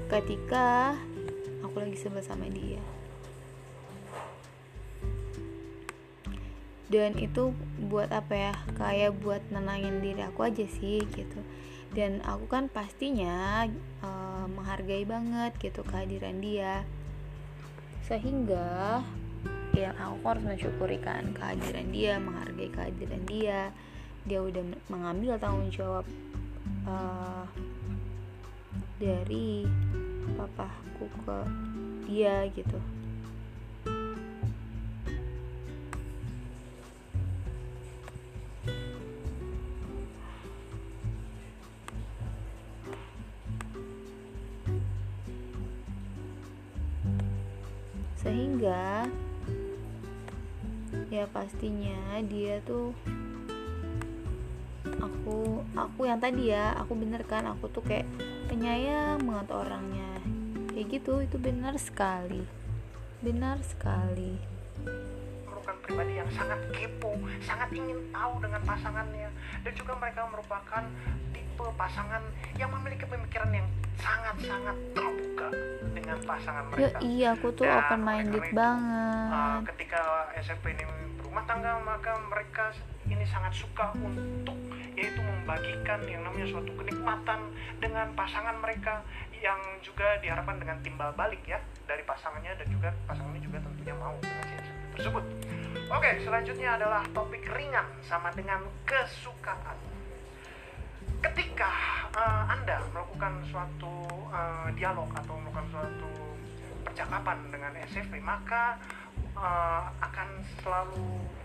Ketika 0.06 0.94
aku 1.66 1.82
lagi 1.82 1.99
sebel 1.99 2.23
sama 2.23 2.46
dia. 2.46 2.78
Dan 6.87 7.18
itu 7.18 7.50
buat 7.90 8.14
apa 8.14 8.34
ya? 8.38 8.54
Kayak 8.78 9.18
buat 9.18 9.42
nenangin 9.50 9.99
diri 9.99 10.23
aku 10.23 10.46
aja 10.46 10.62
sih 10.78 11.02
gitu. 11.11 11.42
Dan 11.90 12.23
aku 12.23 12.46
kan 12.46 12.70
pastinya 12.70 13.66
uh, 13.99 14.46
menghargai 14.46 15.02
banget 15.02 15.58
gitu 15.58 15.82
kehadiran 15.82 16.38
dia. 16.38 16.87
Sehingga 18.06 19.02
ya 19.75 19.90
aku 19.99 20.23
harus 20.23 20.47
mensyukuri 20.47 21.02
kan 21.02 21.35
kehadiran 21.35 21.90
dia 21.90 22.23
menghargai 22.23 22.71
kehadiran 22.71 23.23
dia. 23.26 23.61
Dia 24.25 24.40
udah 24.40 24.64
mengambil 24.88 25.37
tanggung 25.37 25.69
jawab 25.69 26.07
uh, 26.88 27.45
dari 28.97 29.69
papaku 30.38 31.11
ke 31.26 31.38
dia 32.09 32.49
gitu. 32.57 32.78
Sehingga 48.25 49.04
ya 51.14 51.30
pastinya 51.30 52.18
dia 52.26 52.59
tuh 52.66 52.90
aku 54.99 55.62
aku 55.78 56.00
yang 56.11 56.18
tadi 56.18 56.50
ya 56.50 56.75
aku 56.75 56.99
bener 56.99 57.23
kan 57.23 57.47
aku 57.47 57.71
tuh 57.71 57.87
kayak 57.87 58.02
penyayang 58.50 59.23
banget 59.23 59.49
orangnya 59.54 60.11
kayak 60.75 60.90
gitu 60.90 61.23
itu 61.23 61.38
benar 61.38 61.78
sekali 61.78 62.42
benar 63.23 63.62
sekali 63.62 64.35
merupakan 65.47 65.78
pribadi 65.87 66.18
yang 66.18 66.30
sangat 66.35 66.59
kepo 66.75 67.14
sangat 67.47 67.71
ingin 67.71 68.11
tahu 68.11 68.35
dengan 68.42 68.61
pasangannya 68.66 69.30
dan 69.62 69.73
juga 69.78 69.92
mereka 70.02 70.26
merupakan 70.26 70.83
tipe 71.30 71.66
pasangan 71.78 72.23
yang 72.59 72.75
memiliki 72.75 73.06
pemikiran 73.06 73.54
yang 73.54 73.68
sangat-sangat 74.02 74.76
terbuka 74.92 75.49
dengan 75.94 76.18
pasangan 76.26 76.64
mereka. 76.68 76.83
Ya, 76.83 76.90
iya, 77.00 77.28
aku 77.38 77.54
tuh 77.54 77.64
open 77.64 78.00
minded 78.02 78.44
banget. 78.50 79.30
Uh, 79.30 79.59
ketika 79.73 80.02
SMP 80.42 80.75
ini 80.75 80.85
rumah 81.34 81.50
tangga 81.50 81.82
maka 81.82 82.14
mereka 82.30 82.70
ini 83.10 83.26
sangat 83.26 83.50
suka 83.58 83.90
untuk 83.98 84.54
yaitu 84.94 85.18
membagikan 85.18 85.98
yang 86.06 86.22
namanya 86.22 86.46
suatu 86.46 86.70
kenikmatan 86.78 87.50
dengan 87.82 88.06
pasangan 88.14 88.54
mereka 88.62 89.02
yang 89.42 89.58
juga 89.82 90.14
diharapkan 90.22 90.62
dengan 90.62 90.78
timbal 90.86 91.10
balik 91.18 91.42
ya 91.42 91.58
dari 91.90 92.06
pasangannya 92.06 92.54
dan 92.54 92.70
juga 92.70 92.94
pasangannya 93.10 93.42
juga 93.42 93.58
tentunya 93.66 93.98
mau 93.98 94.14
dengan 94.22 94.46
si 94.46 94.54
tersebut. 94.94 95.24
Oke, 95.90 96.22
selanjutnya 96.22 96.78
adalah 96.78 97.02
topik 97.10 97.42
ringan 97.50 97.90
sama 98.06 98.30
dengan 98.30 98.62
kesukaan. 98.86 99.74
Ketika 101.18 101.70
uh, 102.14 102.46
Anda 102.46 102.78
melakukan 102.94 103.42
suatu 103.50 104.06
uh, 104.30 104.70
dialog 104.78 105.10
atau 105.18 105.34
melakukan 105.42 105.66
suatu 105.66 106.10
percakapan 106.86 107.42
dengan 107.50 107.74
SFP, 107.90 108.22
maka 108.22 108.78
eh, 109.34 109.82
akan 110.00 110.28
selalu 110.62 111.04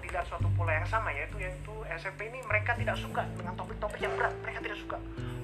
dilihat 0.09 0.25
suatu 0.25 0.49
pola 0.57 0.73
yang 0.73 0.89
sama 0.89 1.13
yaitu 1.13 1.37
yaitu 1.37 1.73
SMP 1.93 2.33
ini 2.33 2.41
mereka 2.49 2.73
tidak 2.73 2.97
suka 2.97 3.25
dengan 3.37 3.53
topik-topik 3.53 3.99
yang 4.01 4.13
berat. 4.17 4.33
Mereka 4.41 4.59
tidak 4.65 4.79
suka. 4.81 4.97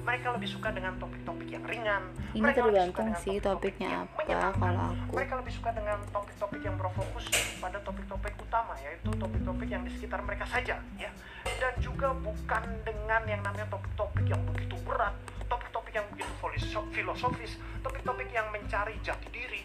Mereka 0.05 0.27
lebih 0.37 0.49
suka 0.49 0.69
dengan 0.69 0.93
topik-topik 1.01 1.49
yang 1.49 1.63
ringan. 1.65 2.03
Ini 2.33 2.41
mereka 2.41 2.61
lebih 2.61 2.61
suka 2.61 2.69
tergantung 2.69 3.05
dengan 3.05 3.21
sih 3.21 3.35
topik-topik 3.41 3.73
topiknya 3.75 3.89
yang 3.89 4.41
apa, 4.41 4.57
kalau 4.61 4.85
aku. 4.93 5.13
mereka 5.17 5.33
lebih 5.41 5.53
suka 5.53 5.69
dengan 5.73 5.97
topik-topik 6.13 6.61
yang 6.61 6.75
berfokus 6.77 7.25
pada 7.57 7.77
topik-topik 7.81 8.33
utama 8.37 8.73
yaitu 8.85 9.09
topik-topik 9.17 9.69
yang 9.69 9.81
di 9.85 9.91
sekitar 9.93 10.19
mereka 10.25 10.45
saja 10.49 10.75
ya. 10.97 11.11
Dan 11.45 11.73
juga 11.81 12.13
bukan 12.13 12.63
dengan 12.85 13.21
yang 13.29 13.41
namanya 13.45 13.69
topik-topik 13.69 14.25
yang 14.29 14.41
begitu 14.49 14.77
berat 14.85 15.13
topik-topik 15.45 15.93
yang 15.93 16.05
begitu 16.13 16.31
filoso- 16.41 16.89
filosofis 16.91 17.57
topik-topik 17.85 18.29
yang 18.33 18.49
mencari 18.49 18.97
jati 19.05 19.29
diri 19.29 19.61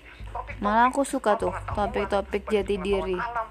Malah 0.61 0.93
aku 0.93 1.03
suka 1.09 1.41
tuh 1.41 1.53
topik-topik 1.73 2.45
jati 2.53 2.77
diri. 2.77 3.17
alam 3.17 3.49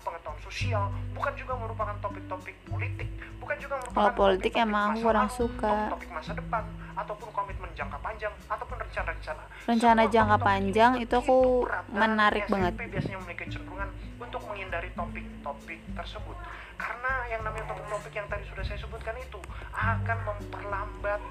sosial 0.49 0.89
bukan 1.13 1.33
juga 1.37 1.53
merupakan 1.61 1.95
topik-topik 2.01 2.57
politik 2.65 3.05
bukan 3.37 3.55
juga 3.61 3.75
merupakan 3.77 3.93
Kalau 4.01 4.11
politik 4.17 4.51
topik-topik 4.57 4.65
emang 4.73 4.85
aku 4.89 4.99
kurang 5.05 5.29
suka. 5.29 5.73
topik-topik 5.93 6.09
masa 6.09 6.31
depan 6.33 6.63
ataupun 6.97 7.27
komitmen 7.29 7.69
jangka 7.77 7.97
panjang 8.01 8.33
ataupun 8.49 8.75
rencana-rencana 8.81 9.43
Rencana 9.69 10.01
Semua 10.01 10.13
jangka 10.17 10.37
panjang 10.41 10.91
itu 10.97 11.13
aku 11.13 11.37
menarik 11.93 12.43
banget. 12.49 12.73
biasanya 12.81 13.17
memiliki 13.21 13.45
kecenderungan 13.45 13.89
untuk 14.17 14.41
menghindari 14.49 14.89
topik-topik 14.97 15.79
tersebut 15.93 16.37
karena 16.79 17.13
yang 17.29 17.41
namanya 17.45 17.65
topik-topik 17.69 18.13
yang 18.17 18.27
tadi 18.31 18.43
sudah 18.49 18.63
saya 18.65 18.79
sebutkan 18.81 19.15
itu 19.21 19.39
akan 19.75 20.17
memperlambat 20.25 21.21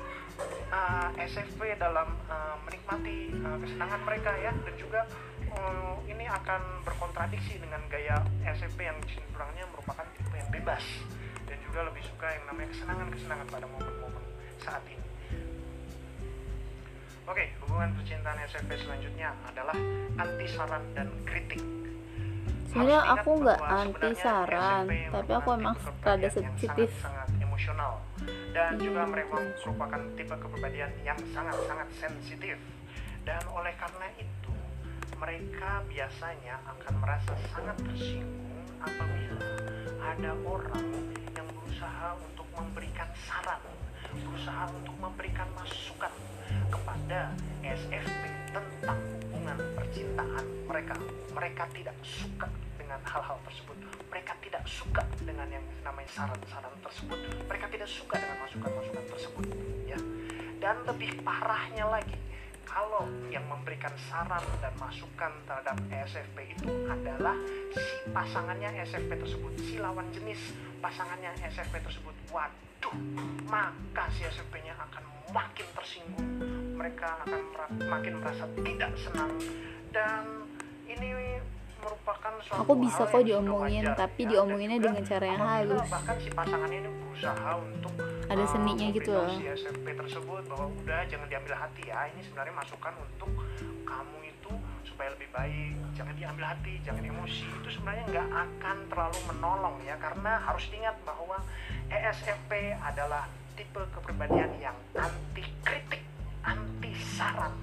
uh, 0.71 1.09
SFP 1.19 1.75
dalam 1.81 2.15
uh, 2.31 2.55
menikmati 2.69 3.35
uh, 3.43 3.59
kesenangan 3.59 4.01
mereka 4.07 4.31
ya 4.39 4.53
dan 4.55 4.75
juga 4.79 5.01
uh, 5.55 5.97
ini 6.09 6.25
akan 6.29 6.61
berkontradiksi 6.85 7.61
dengan 7.61 7.81
gaya 7.89 8.21
SFP 8.45 8.85
yang 8.85 8.99
cenderungnya 9.07 9.65
merupakan 9.73 10.05
tipe 10.17 10.35
yang 10.37 10.51
bebas 10.53 10.85
dan 11.49 11.57
juga 11.65 11.81
lebih 11.89 12.03
suka 12.05 12.27
yang 12.29 12.45
namanya 12.49 12.69
kesenangan-kesenangan 12.75 13.47
pada 13.49 13.67
momen-momen 13.69 14.25
saat 14.61 14.83
ini. 14.89 15.07
Oke, 17.29 17.45
hubungan 17.61 17.93
percintaan 17.93 18.39
SMP 18.49 18.73
selanjutnya 18.81 19.37
adalah 19.45 19.77
anti 20.17 20.47
saran 20.49 20.85
dan 20.97 21.09
kritik. 21.29 21.61
Sebenarnya 22.73 23.01
aku 23.17 23.31
nggak 23.45 23.61
anti 23.61 24.11
saran, 24.17 24.85
SMP 24.89 25.13
tapi 25.13 25.31
aku 25.37 25.49
emang 25.57 25.77
rada 26.05 26.21
yang 26.21 26.33
sensitif. 26.33 26.91
sangat-sangat 27.01 27.29
emosional 27.41 27.93
dan 28.57 28.71
Iya, 28.77 28.81
juga 28.81 29.03
mereka 29.05 29.37
merupakan 29.65 30.01
tipe 30.17 30.35
kepribadian 30.41 30.91
yang 31.05 31.19
sangat-sangat 31.37 31.89
sensitif 31.95 32.57
dan 33.29 33.45
oleh 33.53 33.77
karena 33.77 34.09
itu 34.17 34.48
mereka 35.19 35.83
biasanya 35.91 36.63
akan 36.63 36.95
merasa 37.03 37.35
sangat 37.51 37.75
tersinggung 37.83 38.63
apabila 38.79 39.51
ada 39.99 40.31
orang 40.47 40.87
yang 41.35 41.47
berusaha 41.59 42.15
untuk 42.23 42.47
memberikan 42.55 43.11
saran, 43.27 43.59
berusaha 44.15 44.71
untuk 44.71 44.95
memberikan 45.03 45.51
masukan 45.59 46.15
kepada 46.71 47.35
SFP 47.67 48.23
tentang 48.55 48.99
hubungan 49.19 49.59
percintaan 49.75 50.45
mereka. 50.71 50.95
Mereka 51.35 51.65
tidak 51.75 51.97
suka 52.07 52.47
dengan 52.79 53.03
hal-hal 53.03 53.39
tersebut. 53.43 53.77
Mereka 54.15 54.33
tidak 54.39 54.65
suka 54.71 55.03
dengan 55.27 55.51
yang 55.51 55.67
namanya 55.83 56.11
saran-saran 56.15 56.75
tersebut. 56.79 57.19
Mereka 57.51 57.67
tidak 57.75 57.91
suka 57.91 58.15
dengan 58.23 58.39
masukan-masukan 58.47 59.05
tersebut, 59.11 59.45
ya. 59.83 59.99
Dan 60.63 60.77
lebih 60.87 61.11
parahnya 61.27 61.87
lagi, 61.91 62.19
kalau 62.79 63.11
yang 63.27 63.43
memberikan 63.51 63.91
saran 64.07 64.39
dan 64.63 64.71
masukan 64.79 65.35
terhadap 65.51 65.75
SFP 65.91 66.55
itu 66.55 66.71
adalah 66.87 67.35
si 67.75 68.07
pasangannya 68.15 68.71
SFP 68.87 69.19
tersebut, 69.19 69.51
si 69.67 69.83
lawan 69.83 70.07
jenis 70.15 70.39
pasangannya 70.79 71.35
SFP 71.43 71.83
tersebut. 71.83 72.15
Waduh, 72.31 72.95
maka 73.51 74.07
si 74.15 74.23
SFP-nya 74.23 74.79
akan 74.79 75.03
makin 75.35 75.67
tersinggung. 75.75 76.31
Mereka 76.79 77.27
akan 77.27 77.43
makin 77.83 78.15
merasa 78.23 78.47
tidak 78.63 78.95
senang 78.95 79.35
dan 79.91 80.47
ini 80.87 81.43
Aku 82.59 82.73
bisa 82.81 83.07
kok 83.07 83.23
diomongin, 83.23 83.87
tapi 83.95 84.27
ya. 84.27 84.41
Diomonginnya 84.41 84.79
dengan 84.83 85.03
cara 85.05 85.25
yang 85.25 85.43
halus. 85.43 85.87
bahkan 85.87 86.17
si 86.19 86.29
pasangannya 86.33 86.79
ini 86.83 86.91
berusaha 86.91 87.51
untuk 87.59 87.93
Ada 88.29 88.45
uh, 88.45 88.49
seninya 88.51 88.87
gitu 88.93 89.11
loh. 89.15 89.31
si 89.31 89.45
SMP 89.49 89.87
tersebut 89.97 90.43
bahwa 90.51 90.67
udah 90.69 91.01
jangan 91.09 91.27
diambil 91.33 91.55
hati 91.57 91.83
ya 91.89 92.09
ini 92.13 92.21
sebenarnya 92.25 92.55
masukan 92.57 92.95
untuk 93.01 93.31
kamu 93.89 94.19
itu 94.29 94.53
supaya 94.85 95.09
lebih 95.17 95.29
baik 95.33 95.75
jangan 95.97 96.15
diambil 96.19 96.45
hati 96.53 96.73
jangan 96.85 97.03
emosi 97.03 97.47
itu 97.49 97.69
sebenarnya 97.73 98.05
nggak 98.13 98.29
akan 98.29 98.77
terlalu 98.93 99.21
menolong 99.33 99.77
ya 99.87 99.97
karena 99.97 100.33
harus 100.45 100.65
diingat 100.69 100.97
bahwa 101.09 101.41
ESFP 101.89 102.77
adalah 102.85 103.25
tipe 103.57 103.83
kepribadian 103.97 104.53
yang 104.61 104.77
anti 104.95 105.43
kritik 105.65 106.03
anti 106.45 106.93
saran 107.17 107.55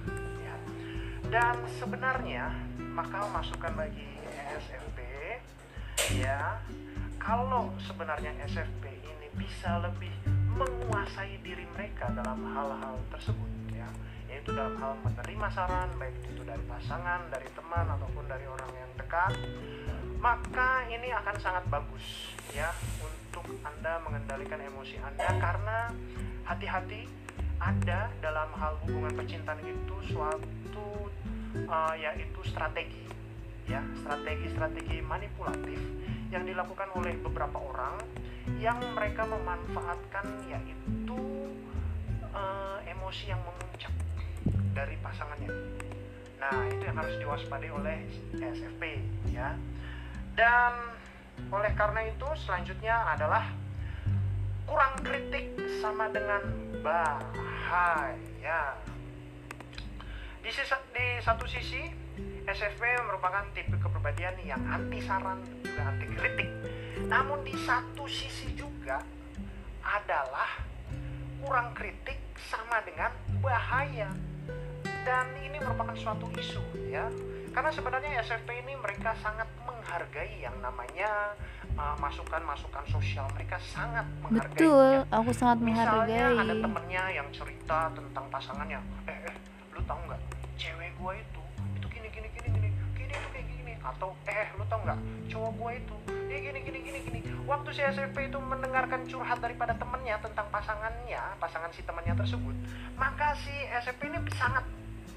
dan 1.30 1.56
sebenarnya 1.78 2.54
maka 2.94 3.26
masukan 3.30 3.72
bagi 3.74 4.06
ESFP 4.24 4.98
ya. 6.22 6.60
Kalau 7.16 7.74
sebenarnya 7.82 8.30
SFP 8.46 8.86
ini 9.02 9.26
bisa 9.34 9.82
lebih 9.82 10.14
menguasai 10.54 11.42
diri 11.42 11.66
mereka 11.74 12.06
dalam 12.14 12.38
hal-hal 12.54 12.96
tersebut 13.10 13.50
ya. 13.74 13.90
Yaitu 14.30 14.54
dalam 14.54 14.78
hal 14.78 14.94
menerima 15.02 15.46
saran 15.50 15.90
baik 15.98 16.14
itu 16.22 16.42
dari 16.46 16.62
pasangan 16.70 17.26
dari 17.28 17.50
teman 17.50 17.86
ataupun 17.90 18.24
dari 18.30 18.46
orang 18.46 18.70
yang 18.78 18.90
dekat 18.94 19.32
maka 20.16 20.88
ini 20.88 21.12
akan 21.12 21.36
sangat 21.38 21.64
bagus 21.68 22.34
ya 22.50 22.72
untuk 22.98 23.46
anda 23.62 24.00
mengendalikan 24.02 24.58
emosi 24.58 24.96
anda. 25.02 25.28
Karena 25.36 25.92
hati-hati 26.46 27.06
ada 27.66 28.06
dalam 28.22 28.50
hal 28.54 28.78
hubungan 28.86 29.10
percintaan 29.18 29.58
itu 29.66 29.96
suatu 30.14 31.10
uh, 31.66 31.94
yaitu 31.98 32.40
strategi 32.46 33.02
ya 33.66 33.82
strategi-strategi 34.06 35.02
manipulatif 35.02 35.78
yang 36.30 36.46
dilakukan 36.46 36.86
oleh 36.94 37.18
beberapa 37.18 37.58
orang 37.58 37.98
yang 38.62 38.78
mereka 38.94 39.26
memanfaatkan 39.26 40.46
yaitu 40.46 41.18
eh, 42.30 42.78
emosi 42.94 43.34
yang 43.34 43.42
memuncak 43.42 43.90
dari 44.70 44.94
pasangannya. 45.02 45.50
Nah 46.38 46.62
itu 46.70 46.82
yang 46.86 46.94
harus 46.94 47.18
diwaspadai 47.18 47.70
oleh 47.74 48.06
SFP 48.38 49.02
ya. 49.34 49.58
Dan 50.38 50.94
oleh 51.50 51.74
karena 51.74 52.06
itu 52.06 52.28
selanjutnya 52.38 53.02
adalah 53.18 53.50
kurang 54.66 54.94
kritik 55.02 55.58
sama 55.82 56.06
dengan 56.10 56.42
bahaya. 57.66 58.78
Di, 60.38 60.50
sisa, 60.54 60.78
di 60.94 61.18
satu 61.18 61.42
sisi 61.50 61.82
SFP 62.46 62.82
merupakan 63.02 63.42
tipe 63.50 63.74
kepribadian 63.82 64.38
yang 64.46 64.62
anti 64.70 65.02
saran 65.02 65.42
juga 65.66 65.82
anti 65.90 66.06
kritik. 66.14 66.46
Namun 67.10 67.42
di 67.42 67.58
satu 67.66 68.06
sisi 68.06 68.54
juga 68.54 69.02
adalah 69.82 70.62
kurang 71.42 71.74
kritik 71.74 72.22
sama 72.38 72.78
dengan 72.86 73.10
bahaya. 73.42 74.14
Dan 75.02 75.26
ini 75.42 75.58
merupakan 75.58 75.98
suatu 75.98 76.30
isu 76.38 76.62
ya. 76.86 77.10
Karena 77.50 77.74
sebenarnya 77.74 78.22
SFP 78.22 78.62
ini 78.62 78.78
mereka 78.78 79.18
sangat 79.18 79.50
menghargai 79.66 80.38
yang 80.38 80.54
namanya 80.62 81.34
uh, 81.76 81.96
masukan-masukan 82.00 82.84
sosial. 82.90 83.24
Mereka 83.36 83.56
sangat 83.60 84.06
menghargai. 84.24 84.56
Betul, 84.56 84.88
ya. 84.92 85.00
aku 85.12 85.30
sangat 85.32 85.58
Misalnya 85.60 86.32
ada 86.32 86.32
menghargai. 86.32 86.64
temennya 86.64 87.04
yang 87.12 87.28
cerita 87.30 87.78
tentang 87.92 88.24
pasangannya. 88.32 88.80
Eh, 89.06 89.18
eh 89.30 89.36
lu 89.76 89.80
tahu 89.84 90.00
nggak? 90.08 90.20
Cewek 90.56 90.90
gua 90.96 91.12
itu 91.12 91.40
itu 91.76 91.86
gini 91.92 92.08
gini 92.08 92.28
gini 92.32 92.48
gini 92.48 92.68
gini 92.96 93.12
tuh 93.12 93.30
kayak 93.36 93.46
gini 93.52 93.72
atau 93.84 94.10
eh 94.24 94.48
lu 94.56 94.64
tahu 94.66 94.80
nggak 94.88 94.98
cowok 95.28 95.52
gua 95.60 95.70
itu 95.76 95.96
dia 96.26 96.38
gini 96.40 96.58
gini 96.64 96.78
gini 96.80 96.98
gini 97.04 97.20
waktu 97.44 97.68
si 97.76 97.82
SMP 97.84 98.32
itu 98.32 98.38
mendengarkan 98.40 99.04
curhat 99.04 99.38
daripada 99.38 99.76
temennya 99.76 100.16
tentang 100.24 100.48
pasangannya 100.48 101.20
pasangan 101.36 101.70
si 101.76 101.84
temannya 101.84 102.16
tersebut 102.16 102.56
maka 102.96 103.36
si 103.44 103.52
SMP 103.84 104.08
ini 104.08 104.18
sangat 104.34 104.64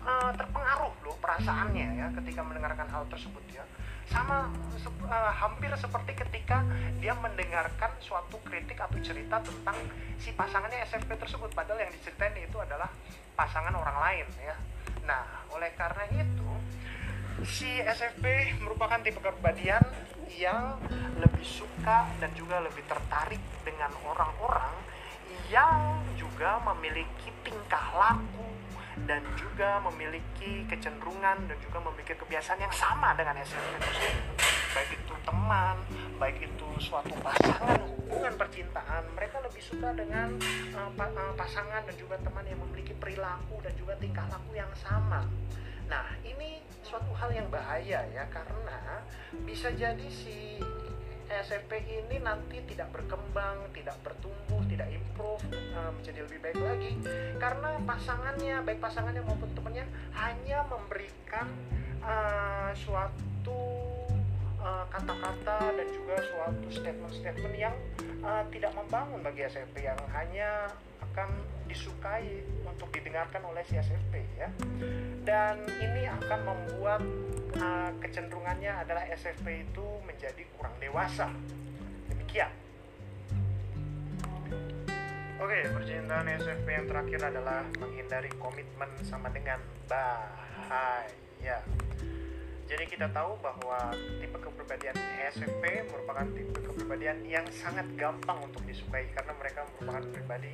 eh, 0.03 0.31
terpengaruh 0.35 0.93
loh 1.05 1.17
perasaannya 1.19 1.88
ya 1.99 2.07
ketika 2.21 2.41
mendengarkan 2.45 2.88
hal 2.88 3.03
tersebut 3.12 3.43
ya. 3.51 3.63
Sama 4.09 4.49
eh, 5.05 5.33
hampir 5.33 5.69
seperti 5.77 6.12
ketika 6.17 6.65
dia 6.97 7.13
mendengarkan 7.17 7.91
suatu 8.01 8.41
kritik 8.47 8.79
atau 8.79 8.99
cerita 8.99 9.39
tentang 9.43 9.77
si 10.17 10.33
pasangannya 10.33 10.83
SMP 10.88 11.15
tersebut. 11.15 11.51
Padahal 11.53 11.83
yang 11.88 11.91
diceritain 11.93 12.35
itu 12.39 12.57
adalah 12.57 12.89
pasangan 13.35 13.73
orang 13.75 13.97
lain 13.99 14.27
ya. 14.43 14.55
Nah 15.05 15.47
oleh 15.53 15.71
karena 15.77 16.03
itu 16.12 16.49
si 17.47 17.79
SFP 17.79 18.55
merupakan 18.59 18.99
tipe 18.99 19.23
kepribadian 19.23 19.83
yang 20.35 20.75
lebih 21.19 21.43
suka 21.43 22.07
dan 22.19 22.31
juga 22.35 22.59
lebih 22.59 22.83
tertarik 22.83 23.39
dengan 23.63 23.91
orang-orang 24.03 24.75
yang 25.49 26.03
juga 26.19 26.62
memiliki 26.62 27.31
tingkah 27.41 27.95
laku 27.95 28.45
dan 29.05 29.21
juga 29.38 29.79
memiliki 29.91 30.65
kecenderungan 30.67 31.47
dan 31.47 31.57
juga 31.59 31.79
memiliki 31.83 32.15
kebiasaan 32.17 32.59
yang 32.59 32.73
sama 32.73 33.15
dengan 33.15 33.38
tersebut. 33.39 33.81
Baik 34.69 34.89
itu 35.01 35.13
teman 35.25 35.77
baik 36.19 36.43
itu 36.43 36.67
suatu 36.83 37.15
pasangan 37.23 37.79
hubungan 37.79 38.35
percintaan 38.35 39.07
mereka 39.15 39.39
lebih 39.39 39.63
suka 39.63 39.95
dengan 39.95 40.35
uh, 40.75 40.91
pa 40.93 41.07
pasangan 41.39 41.88
dan 41.88 41.95
juga 41.95 42.19
teman 42.19 42.43
yang 42.43 42.59
memiliki 42.59 42.91
perilaku 42.97 43.63
dan 43.63 43.71
juga 43.79 43.95
tingkah 43.97 44.27
laku 44.27 44.51
yang 44.53 44.69
sama. 44.75 45.23
Nah 45.88 46.05
ini 46.27 46.59
suatu 46.83 47.09
hal 47.15 47.31
yang 47.31 47.47
bahaya 47.47 48.03
ya 48.12 48.23
karena 48.27 48.99
bisa 49.47 49.71
jadi 49.71 50.07
si 50.12 50.59
SMP 51.29 51.85
ini 51.85 52.17
nanti 52.19 52.57
tidak 52.65 52.89
berkembang, 52.89 53.69
tidak 53.71 53.95
bertumbuh, 54.01 54.65
tidak 54.65 54.88
menjadi 55.93 56.19
lebih 56.25 56.39
baik 56.41 56.60
lagi. 56.60 56.91
Karena 57.38 57.69
pasangannya, 57.84 58.56
baik 58.65 58.80
pasangannya 58.80 59.23
maupun 59.25 59.49
temannya 59.54 59.86
hanya 60.13 60.65
memberikan 60.67 61.47
uh, 62.04 62.71
suatu 62.75 63.62
eh, 64.60 64.86
kata-kata 64.91 65.71
uh, 65.71 65.71
dan 65.71 65.88
juga 65.88 66.15
suatu 66.19 66.67
statement-statement 66.67 67.56
yang 67.56 67.75
uh, 68.21 68.43
tidak 68.52 68.75
membangun 68.75 69.23
bagi 69.23 69.47
SMP 69.47 69.88
yang 69.88 69.99
hanya 70.12 70.67
akan 70.99 71.32
disukai 71.65 72.43
untuk 72.67 72.91
didengarkan 72.91 73.39
oleh 73.47 73.63
si 73.63 73.80
SMP 73.80 74.25
ya. 74.36 74.52
Dan 75.23 75.63
ini 75.80 76.12
akan 76.12 76.39
membuat 76.43 77.02
uh, 77.56 77.91
kecenderungannya 78.04 78.84
adalah 78.84 79.08
SMP 79.15 79.63
itu 79.63 79.86
menjadi 80.04 80.43
kurang 80.58 80.75
dewasa. 80.78 81.32
Demikian 82.12 82.68
Oke, 85.39 85.56
percintaan 85.71 86.28
SMP 86.36 86.67
yang 86.75 86.84
terakhir 86.84 87.32
adalah 87.32 87.63
menghindari 87.80 88.28
komitmen 88.43 88.91
sama 89.08 89.32
dengan 89.32 89.56
bahaya. 89.88 91.63
Jadi 92.67 92.84
kita 92.84 93.08
tahu 93.15 93.39
bahwa 93.39 93.95
tipe 94.19 94.36
kepribadian 94.36 94.99
SMP 95.32 95.88
merupakan 95.88 96.28
tipe 96.36 96.60
kepribadian 96.60 97.23
yang 97.23 97.47
sangat 97.56 97.88
gampang 97.95 98.36
untuk 98.43 98.60
disukai 98.67 99.08
karena 99.15 99.32
mereka 99.39 99.63
merupakan 99.80 100.04
pribadi 100.12 100.52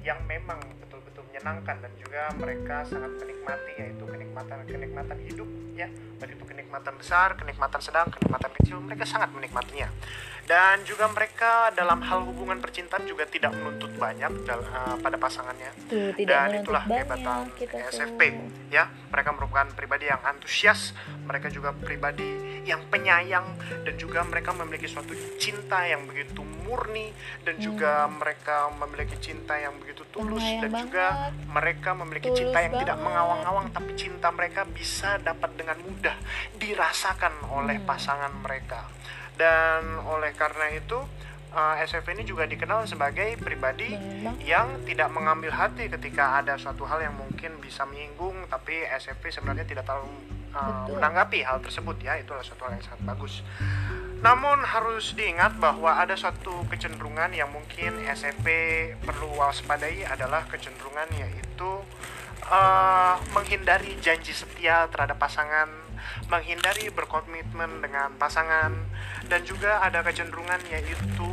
yang 0.00 0.20
memang 0.24 0.58
betul-betul 0.80 1.22
menyenangkan 1.28 1.76
dan 1.84 1.92
juga 2.00 2.22
mereka 2.36 2.76
sangat 2.88 3.12
menikmati 3.20 3.72
yaitu 3.76 4.04
kenikmatan 4.04 4.58
kenikmatan 4.64 5.18
hidup 5.28 5.48
ya. 5.76 5.88
Baik 6.20 6.36
itu 6.36 6.44
kenikmatan 6.44 6.94
besar 6.96 7.28
kenikmatan 7.36 7.80
sedang 7.80 8.06
kenikmatan 8.12 8.50
kecil 8.60 8.76
mereka 8.80 9.04
sangat 9.08 9.30
menikmatinya. 9.32 9.88
Dan 10.50 10.82
juga 10.82 11.06
mereka 11.06 11.70
dalam 11.78 12.02
hal 12.02 12.26
hubungan 12.26 12.58
percintaan 12.58 13.06
juga 13.06 13.22
tidak 13.22 13.54
menuntut 13.54 13.94
banyak 13.94 14.32
uh, 14.50 14.98
pada 14.98 15.14
pasangannya. 15.14 15.70
Tuh, 15.86 16.10
tidak 16.18 16.40
dan 16.50 16.58
itulah 16.58 16.82
kehebatan 16.90 17.54
SMP 17.94 18.34
ya. 18.66 18.90
Mereka 19.14 19.30
merupakan 19.36 19.70
pribadi 19.74 20.10
yang 20.10 20.18
antusias 20.26 20.90
mereka 21.26 21.46
juga 21.54 21.70
pribadi 21.70 22.26
yang 22.66 22.86
penyayang 22.86 23.46
dan 23.86 23.94
juga 23.98 24.22
mereka 24.26 24.54
memiliki 24.54 24.86
suatu 24.86 25.14
cinta 25.38 25.82
yang 25.86 26.06
begitu 26.06 26.42
murni 26.66 27.10
dan 27.42 27.58
hmm. 27.58 27.62
juga 27.62 28.06
mereka 28.06 28.70
memiliki 28.78 29.18
cinta 29.18 29.58
yang 29.58 29.74
begitu 29.82 29.89
tulus 29.94 30.42
dan 30.42 30.70
banget. 30.70 30.82
juga 30.86 31.06
mereka 31.50 31.90
memiliki 31.98 32.28
tulus 32.30 32.38
cinta 32.42 32.58
yang 32.62 32.74
banget. 32.74 32.82
tidak 32.86 32.98
mengawang-awang 33.02 33.66
tapi 33.70 33.92
cinta 33.94 34.28
mereka 34.30 34.60
bisa 34.68 35.16
dapat 35.22 35.50
dengan 35.56 35.76
mudah 35.82 36.16
dirasakan 36.58 37.34
oleh 37.50 37.78
hmm. 37.80 37.88
pasangan 37.88 38.32
mereka 38.40 38.86
dan 39.40 40.04
oleh 40.04 40.36
karena 40.36 40.76
itu 40.76 41.00
uh, 41.54 41.74
eh, 41.78 41.86
SF 41.86 42.06
ini 42.12 42.22
juga 42.26 42.46
dikenal 42.46 42.86
sebagai 42.86 43.38
pribadi 43.40 43.96
yang 44.44 44.84
tidak 44.86 45.08
mengambil 45.10 45.50
hati 45.54 45.90
ketika 45.90 46.42
ada 46.42 46.54
suatu 46.60 46.86
hal 46.86 47.02
yang 47.02 47.16
mungkin 47.16 47.58
bisa 47.58 47.86
menyinggung 47.86 48.46
tapi 48.52 48.84
SFP 48.86 49.32
sebenarnya 49.32 49.66
tidak 49.66 49.88
terlalu 49.88 50.12
uh, 50.54 50.86
menanggapi 50.90 51.42
hal 51.42 51.58
tersebut 51.62 51.96
ya 52.02 52.18
itu 52.18 52.30
adalah 52.30 52.46
suatu 52.46 52.62
hal 52.68 52.72
yang 52.78 52.84
sangat 52.84 53.02
bagus 53.06 53.34
namun 54.20 54.60
harus 54.60 55.16
diingat 55.16 55.56
bahwa 55.56 55.96
ada 55.96 56.12
suatu 56.12 56.64
kecenderungan 56.68 57.32
yang 57.32 57.48
mungkin 57.48 58.04
SMP 58.12 58.48
perlu 59.00 59.32
waspadai 59.40 60.04
adalah 60.04 60.44
kecenderungan 60.44 61.08
yaitu 61.16 61.80
uh, 62.52 63.16
menghindari 63.32 63.96
janji 64.04 64.36
setia 64.36 64.84
terhadap 64.92 65.16
pasangan 65.16 65.68
menghindari 66.28 66.92
berkomitmen 66.92 67.80
dengan 67.80 68.12
pasangan 68.20 68.76
dan 69.28 69.40
juga 69.48 69.80
ada 69.80 70.04
kecenderungan 70.04 70.60
yaitu 70.68 71.28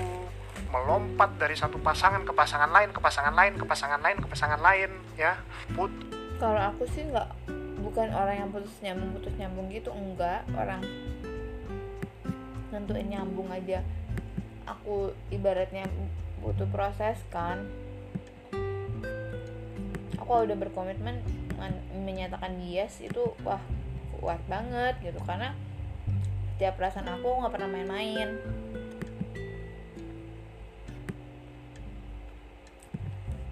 melompat 0.71 1.35
dari 1.39 1.55
satu 1.55 1.79
pasangan 1.79 2.23
ke 2.27 2.31
pasangan 2.35 2.71
lain 2.71 2.91
ke 2.91 2.99
pasangan 2.99 3.35
lain 3.35 3.55
ke 3.55 3.65
pasangan 3.67 3.99
lain 4.03 4.17
ke 4.19 4.27
pasangan 4.27 4.59
lain 4.59 4.91
ya. 5.15 5.39
Put 5.75 5.91
kalau 6.37 6.59
aku 6.71 6.83
sih 6.91 7.07
nggak 7.07 7.27
bukan 7.81 8.11
orang 8.11 8.45
yang 8.45 8.49
putus 8.51 8.75
nyambung 8.83 9.11
putus 9.15 9.33
nyambung 9.39 9.67
gitu 9.71 9.89
enggak. 9.95 10.43
Orang 10.53 10.83
nentuin 12.71 13.07
nyambung 13.07 13.47
aja. 13.51 13.83
Aku 14.67 15.15
ibaratnya 15.31 15.87
butuh 16.43 16.67
proses 16.67 17.17
kan. 17.31 17.63
Aku 20.19 20.43
udah 20.43 20.57
berkomitmen 20.59 21.23
menyatakan 21.95 22.59
yes 22.59 22.99
itu 22.99 23.31
wah 23.47 23.63
kuat 24.19 24.41
banget 24.51 24.99
gitu. 24.99 25.19
Karena 25.23 25.55
setiap 26.55 26.75
perasaan 26.75 27.07
aku 27.07 27.29
nggak 27.41 27.53
pernah 27.53 27.69
main-main. 27.71 28.29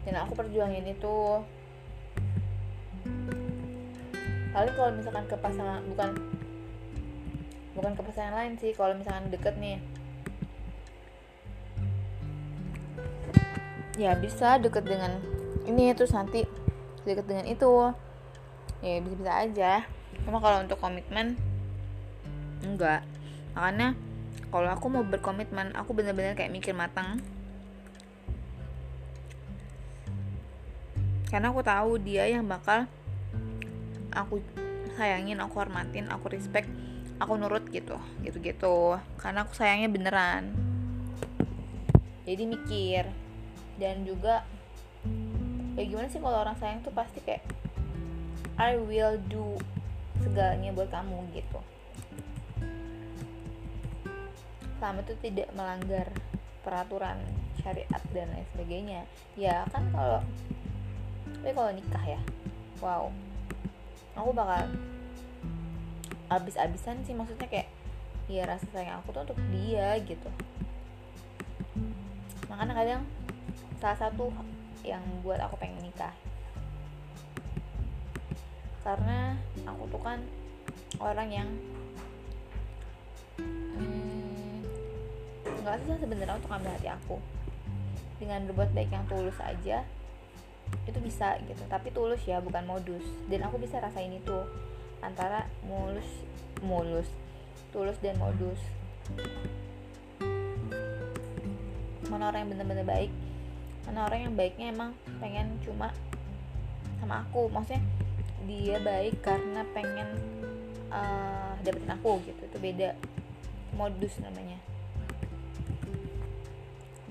Dan 0.05 0.21
aku 0.21 0.37
perjuangin 0.37 0.85
itu. 0.85 1.17
Paling 4.55 4.73
kalau 4.77 4.91
misalkan 4.95 5.25
ke 5.27 5.35
pasangan 5.35 5.83
bukan 5.91 6.34
bukan 7.75 7.91
ke 7.93 8.01
pasangan 8.07 8.33
lain 8.39 8.55
sih 8.55 8.71
kalau 8.71 8.95
misalkan 8.95 9.27
deket 9.27 9.59
nih. 9.59 9.77
Ya 13.99 14.15
bisa 14.15 14.59
deket 14.59 14.87
dengan 14.87 15.19
ini 15.67 15.91
terus 15.91 16.15
nanti 16.15 16.47
deket 17.03 17.27
dengan 17.27 17.45
itu. 17.45 17.91
Ya 18.79 19.03
bisa 19.03 19.15
bisa 19.19 19.33
aja. 19.35 19.73
Cuma 20.23 20.39
kalau 20.39 20.63
untuk 20.63 20.79
komitmen 20.79 21.35
enggak. 22.63 23.03
Makanya 23.53 23.95
kalau 24.51 24.71
aku 24.71 24.87
mau 24.87 25.03
berkomitmen 25.03 25.75
aku 25.75 25.91
bener-bener 25.91 26.35
kayak 26.35 26.51
mikir 26.51 26.71
matang. 26.71 27.19
Karena 31.27 31.51
aku 31.51 31.59
tahu 31.59 31.99
dia 31.99 32.23
yang 32.31 32.47
bakal 32.47 32.87
aku 34.15 34.39
sayangin 34.95 35.43
aku 35.43 35.59
hormatin 35.59 36.07
aku 36.07 36.31
respect 36.31 36.71
aku 37.15 37.39
nurut 37.39 37.63
gitu 37.71 37.95
gitu 38.27 38.37
gitu 38.43 38.99
karena 39.19 39.47
aku 39.47 39.55
sayangnya 39.55 39.89
beneran. 39.91 40.51
Jadi 42.25 42.43
mikir. 42.43 43.05
Dan 43.75 44.07
juga 44.07 44.47
ya 45.75 45.83
gimana 45.83 46.07
sih 46.07 46.23
kalau 46.23 46.39
orang 46.39 46.55
sayang 46.55 46.79
tuh 46.79 46.95
pasti 46.95 47.19
kayak 47.19 47.43
I 48.55 48.79
will 48.79 49.19
do 49.27 49.59
segalanya 50.23 50.71
buat 50.71 50.87
kamu 50.87 51.27
gitu. 51.35 51.59
Selama 54.79 55.03
itu 55.03 55.13
tidak 55.19 55.51
melanggar 55.51 56.07
peraturan 56.63 57.19
syariat 57.59 58.01
dan 58.15 58.31
lain 58.31 58.47
sebagainya. 58.55 59.01
Ya 59.35 59.67
kan 59.75 59.91
kalau 59.91 60.23
tapi 61.43 61.51
kalau 61.51 61.71
nikah 61.75 62.03
ya 62.03 62.21
wow. 62.79 63.11
Aku 64.15 64.31
bakal 64.31 64.71
abis-abisan 66.29 67.05
sih 67.05 67.13
maksudnya 67.13 67.45
kayak 67.45 67.69
ya 68.25 68.49
rasa 68.49 68.65
sayang 68.73 68.97
aku 69.01 69.13
tuh 69.13 69.21
untuk 69.21 69.39
dia 69.53 69.93
gitu. 70.01 70.29
Makanya 72.49 72.73
kadang 72.73 73.01
salah 73.77 73.97
satu 73.99 74.33
yang 74.81 75.01
buat 75.21 75.37
aku 75.41 75.57
pengen 75.61 75.81
nikah. 75.85 76.13
Karena 78.81 79.37
aku 79.65 79.89
tuh 79.89 80.01
kan 80.01 80.21
orang 81.01 81.29
yang 81.29 81.49
hmm, 83.41 84.61
nggak 85.61 85.75
hmm, 85.77 85.81
susah 85.85 85.97
sebenarnya 86.01 86.37
untuk 86.37 86.53
ambil 86.53 86.73
hati 86.73 86.89
aku. 86.89 87.17
Dengan 88.17 88.47
berbuat 88.49 88.71
baik 88.73 88.89
yang 88.89 89.05
tulus 89.05 89.37
aja 89.41 89.85
itu 90.89 90.99
bisa 91.01 91.37
gitu. 91.45 91.61
Tapi 91.69 91.93
tulus 91.93 92.25
ya 92.25 92.41
bukan 92.41 92.65
modus. 92.65 93.05
Dan 93.29 93.45
aku 93.45 93.61
bisa 93.61 93.77
rasain 93.77 94.13
itu 94.13 94.37
antara 95.05 95.45
mulus 95.69 96.07
mulus 96.65 97.05
tulus 97.75 97.99
dan 97.99 98.15
modus. 98.15 98.57
Mana 102.07 102.31
orang 102.31 102.47
yang 102.47 102.51
bener-bener 102.55 102.85
baik? 102.87 103.11
Mana 103.83 104.07
orang 104.07 104.19
yang 104.31 104.33
baiknya 104.39 104.71
emang 104.71 104.95
pengen 105.19 105.59
cuma 105.59 105.91
sama 107.03 107.27
aku? 107.27 107.51
Maksudnya 107.51 107.83
dia 108.47 108.79
baik 108.79 109.19
karena 109.19 109.67
pengen 109.75 110.07
uh, 110.87 111.59
dapetin 111.67 111.91
aku 111.91 112.23
gitu. 112.23 112.41
Itu 112.47 112.57
beda. 112.63 112.95
Modus 113.75 114.15
namanya. 114.23 114.55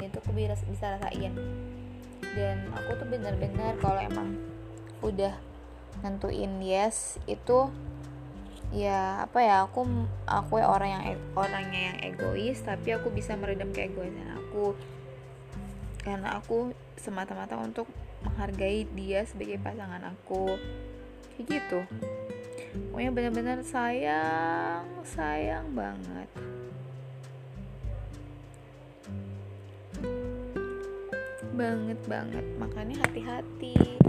Dan 0.01 0.09
itu 0.09 0.19
aku 0.25 0.33
bisa, 0.33 0.57
bisa 0.65 0.97
rasain. 0.97 1.37
Dan 2.25 2.57
aku 2.73 3.05
tuh 3.05 3.09
bener-bener 3.13 3.77
kalau 3.85 4.01
emang 4.01 4.41
udah 5.05 5.37
nentuin 6.05 6.61
yes 6.61 7.17
itu 7.25 7.73
ya 8.75 9.25
apa 9.25 9.39
ya 9.41 9.57
aku 9.65 9.87
aku 10.29 10.61
ya 10.61 10.67
orang 10.69 10.91
yang 10.93 11.05
e- 11.17 11.27
orangnya 11.33 11.81
yang 11.95 11.99
egois 12.13 12.61
tapi 12.61 12.93
aku 12.93 13.09
bisa 13.09 13.33
meredam 13.41 13.73
keegoisan 13.73 14.37
aku. 14.37 14.77
Karena 16.05 16.37
aku 16.37 16.77
semata-mata 17.01 17.57
untuk 17.57 17.89
menghargai 18.21 18.85
dia 18.93 19.25
sebagai 19.25 19.57
pasangan 19.65 20.05
aku. 20.13 20.61
Kayak 21.35 21.45
gitu. 21.49 21.81
Pokoknya 22.93 23.11
benar-benar 23.11 23.59
sayang 23.65 24.85
sayang 25.07 25.73
banget. 25.73 26.29
Banget 31.55 31.99
banget. 32.05 32.45
Makanya 32.61 33.01
hati-hati 33.07 34.04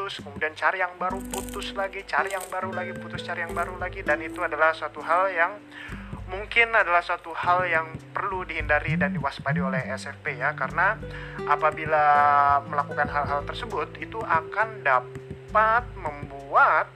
putus 0.00 0.26
kemudian 0.26 0.56
cari 0.56 0.80
yang 0.80 0.96
baru 0.96 1.20
putus 1.28 1.76
lagi 1.76 2.00
cari 2.08 2.32
yang 2.32 2.42
baru 2.48 2.72
lagi 2.72 2.96
putus 2.96 3.20
cari 3.20 3.44
yang 3.44 3.52
baru 3.52 3.76
lagi. 3.76 4.00
Dan 4.00 4.24
itu 4.24 4.40
adalah 4.40 4.72
suatu 4.72 5.04
hal 5.04 5.28
yang 5.28 5.60
mungkin 6.32 6.72
adalah 6.72 7.04
suatu 7.04 7.36
hal 7.36 7.68
yang 7.68 7.86
perlu 8.10 8.48
dihindari 8.48 8.96
dan 8.96 9.12
diwaspadi 9.12 9.60
oleh 9.60 9.86
SFP 9.92 10.40
ya. 10.40 10.56
Karena 10.56 10.96
apabila 11.44 12.04
melakukan 12.64 13.12
hal-hal 13.12 13.44
tersebut 13.44 13.92
itu 14.00 14.18
akan 14.24 14.80
dapat 14.80 15.84
membuat 15.94 16.88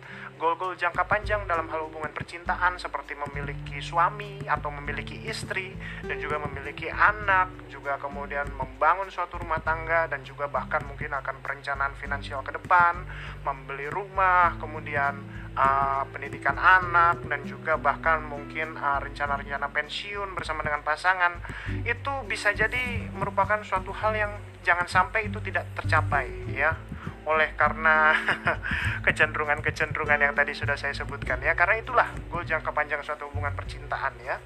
goal-goal 0.44 0.76
jangka 0.76 1.08
panjang 1.08 1.40
dalam 1.48 1.64
hal 1.72 1.88
hubungan 1.88 2.12
percintaan 2.12 2.76
seperti 2.76 3.16
memiliki 3.16 3.80
suami 3.80 4.44
atau 4.44 4.68
memiliki 4.68 5.24
istri 5.24 5.72
dan 6.04 6.20
juga 6.20 6.36
memiliki 6.36 6.92
anak 6.92 7.64
juga 7.72 7.96
kemudian 7.96 8.52
membangun 8.52 9.08
suatu 9.08 9.40
rumah 9.40 9.64
tangga 9.64 10.04
dan 10.04 10.20
juga 10.20 10.44
bahkan 10.44 10.84
mungkin 10.84 11.16
akan 11.16 11.40
perencanaan 11.40 11.96
finansial 11.96 12.44
ke 12.44 12.52
depan 12.60 13.08
membeli 13.40 13.88
rumah 13.88 14.60
kemudian 14.60 15.24
uh, 15.56 16.04
pendidikan 16.12 16.60
anak 16.60 17.24
dan 17.24 17.40
juga 17.48 17.80
bahkan 17.80 18.20
mungkin 18.20 18.76
uh, 18.76 19.00
rencana-rencana 19.00 19.72
pensiun 19.72 20.36
bersama 20.36 20.60
dengan 20.60 20.84
pasangan. 20.84 21.40
Itu 21.88 22.26
bisa 22.28 22.52
jadi 22.52 23.08
merupakan 23.16 23.64
suatu 23.64 23.96
hal 23.96 24.12
yang 24.12 24.32
jangan 24.60 24.84
sampai 24.84 25.32
itu 25.32 25.40
tidak 25.40 25.68
tercapai 25.76 26.28
ya 26.52 26.76
oleh 27.24 27.56
karena 27.56 28.12
kecenderungan-kecenderungan 29.06 30.20
yang 30.20 30.34
tadi 30.36 30.52
sudah 30.52 30.76
saya 30.76 30.92
sebutkan 30.92 31.40
ya. 31.40 31.56
Karena 31.56 31.80
itulah 31.80 32.08
goal 32.28 32.44
jangka 32.44 32.70
panjang 32.72 33.00
suatu 33.00 33.28
hubungan 33.32 33.52
percintaan 33.56 34.14
ya. 34.20 34.36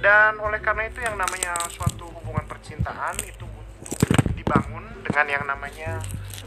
Dan 0.00 0.40
oleh 0.40 0.60
karena 0.60 0.88
itu 0.88 1.04
yang 1.04 1.16
namanya 1.16 1.52
suatu 1.68 2.08
hubungan 2.08 2.44
percintaan 2.48 3.16
itu 3.24 3.46
dibangun 4.34 4.84
dengan 5.04 5.26
yang 5.28 5.44
namanya 5.44 6.00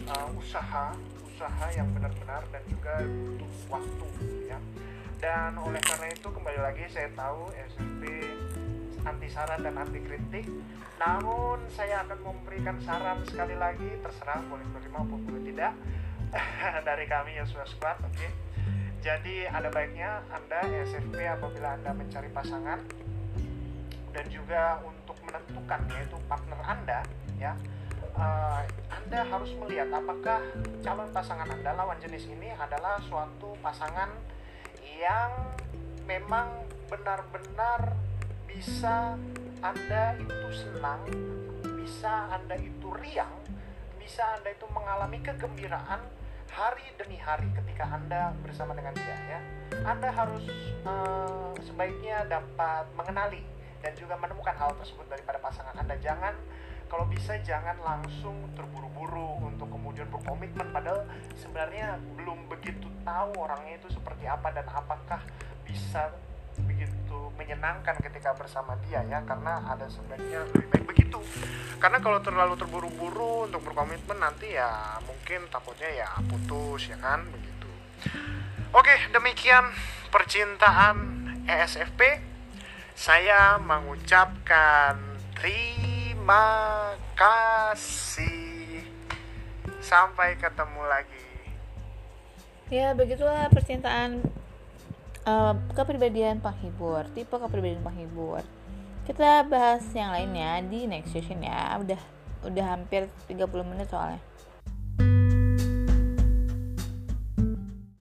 uh, 0.09 0.29
usaha 0.37 0.93
usaha 1.37 1.65
yang 1.77 1.85
benar-benar 1.93 2.41
dan 2.49 2.63
juga 2.65 2.97
butuh 3.05 3.51
waktu 3.69 4.07
ya. 4.49 4.59
Dan 5.17 5.57
oleh 5.57 5.81
karena 5.81 6.13
itu 6.13 6.27
kembali 6.29 6.59
lagi 6.61 6.85
saya 6.89 7.09
tahu 7.13 7.53
SMP 7.73 8.25
anti 9.07 9.31
saran 9.31 9.63
dan 9.63 9.79
anti 9.79 10.03
kritik. 10.03 10.45
Namun 10.99 11.63
saya 11.71 12.03
akan 12.03 12.19
memberikan 12.19 12.75
saran 12.83 13.23
sekali 13.23 13.55
lagi. 13.55 13.87
Terserah 14.03 14.43
boleh 14.51 14.67
menerima 14.67 14.99
maupun 15.07 15.39
tidak. 15.47 15.71
Dari 16.87 17.05
kami 17.07 17.39
Yosua 17.39 17.63
Squad 17.63 18.03
oke. 18.03 18.11
Okay? 18.11 18.31
jadi 19.07 19.47
ada 19.47 19.69
baiknya 19.69 20.25
anda 20.33 20.59
SFP 20.83 21.15
apabila 21.29 21.77
anda 21.77 21.93
mencari 21.93 22.29
pasangan 22.33 22.83
dan 24.11 24.25
juga 24.33 24.81
untuk 24.81 25.15
menentukan 25.23 25.79
yaitu 25.93 26.17
partner 26.25 26.59
anda 26.65 26.99
ya 27.37 27.53
uh, 28.17 28.65
anda 28.89 29.19
harus 29.21 29.53
melihat 29.61 29.93
apakah 29.93 30.41
calon 30.81 31.09
pasangan 31.13 31.47
anda 31.47 31.71
lawan 31.77 31.95
jenis 32.01 32.25
ini 32.27 32.49
adalah 32.57 32.97
suatu 33.05 33.53
pasangan 33.61 34.09
yang 34.83 35.31
memang 36.09 36.65
benar-benar 36.89 37.93
bisa 38.47 39.19
anda 39.57 40.13
itu 40.21 40.47
senang, 40.53 41.01
bisa 41.81 42.29
Anda 42.29 42.53
itu 42.61 42.93
riang, 43.01 43.41
bisa 43.97 44.21
Anda 44.37 44.53
itu 44.53 44.69
mengalami 44.69 45.17
kegembiraan 45.25 45.97
hari 46.53 46.85
demi 46.93 47.17
hari 47.17 47.49
ketika 47.57 47.89
Anda 47.89 48.37
bersama 48.45 48.77
dengan 48.77 48.93
dia 48.93 49.17
ya. 49.25 49.39
Anda 49.81 50.13
harus 50.13 50.45
uh, 50.85 51.57
sebaiknya 51.57 52.29
dapat 52.29 52.85
mengenali 52.93 53.41
dan 53.81 53.97
juga 53.97 54.13
menemukan 54.21 54.53
hal 54.53 54.77
tersebut 54.77 55.09
daripada 55.09 55.41
pasangan 55.41 55.73
Anda. 55.73 55.97
Jangan 55.97 56.37
kalau 56.85 57.09
bisa 57.09 57.33
jangan 57.41 57.81
langsung 57.81 58.45
terburu-buru 58.53 59.41
untuk 59.41 59.73
kemudian 59.73 60.05
berkomitmen 60.13 60.69
padahal 60.69 61.01
sebenarnya 61.33 61.97
belum 62.13 62.45
begitu 62.45 62.85
tahu 63.01 63.33
orangnya 63.41 63.81
itu 63.81 63.89
seperti 63.89 64.29
apa 64.29 64.53
dan 64.53 64.69
apakah 64.69 65.19
bisa 65.65 66.13
begitu 67.17 67.33
menyenangkan 67.37 67.97
ketika 68.01 68.37
bersama 68.37 68.77
dia 68.85 69.01
ya 69.09 69.25
karena 69.25 69.65
ada 69.65 69.89
sebaiknya 69.89 70.45
lebih 70.53 70.65
baik 70.69 70.85
begitu. 70.85 71.19
Karena 71.81 71.97
kalau 72.01 72.21
terlalu 72.21 72.53
terburu-buru 72.53 73.49
untuk 73.49 73.61
berkomitmen 73.65 74.21
nanti 74.21 74.53
ya 74.53 75.01
mungkin 75.05 75.49
takutnya 75.49 75.89
ya 75.89 76.09
putus 76.29 76.93
ya 76.93 76.97
kan? 77.01 77.25
Begitu. 77.29 77.69
Oke 78.73 78.93
demikian 79.09 79.73
percintaan 80.13 80.97
ESFP 81.49 82.21
saya 82.93 83.57
mengucapkan 83.61 84.97
terima 85.37 86.45
kasih. 87.17 88.85
Sampai 89.81 90.35
ketemu 90.35 90.83
lagi. 90.85 91.25
Ya 92.67 92.91
begitulah 92.91 93.47
percintaan 93.47 94.19
kepribadian 95.75 96.39
penghibur 96.39 97.03
tipe 97.11 97.35
kepribadian 97.35 97.83
penghibur. 97.83 98.43
Kita 99.03 99.43
bahas 99.47 99.83
yang 99.95 100.11
lainnya 100.11 100.63
di 100.63 100.87
next 100.87 101.11
session 101.11 101.43
ya. 101.43 101.79
Udah 101.79 101.99
udah 102.47 102.65
hampir 102.77 103.09
30 103.27 103.43
menit 103.65 103.89
soalnya 103.89 104.21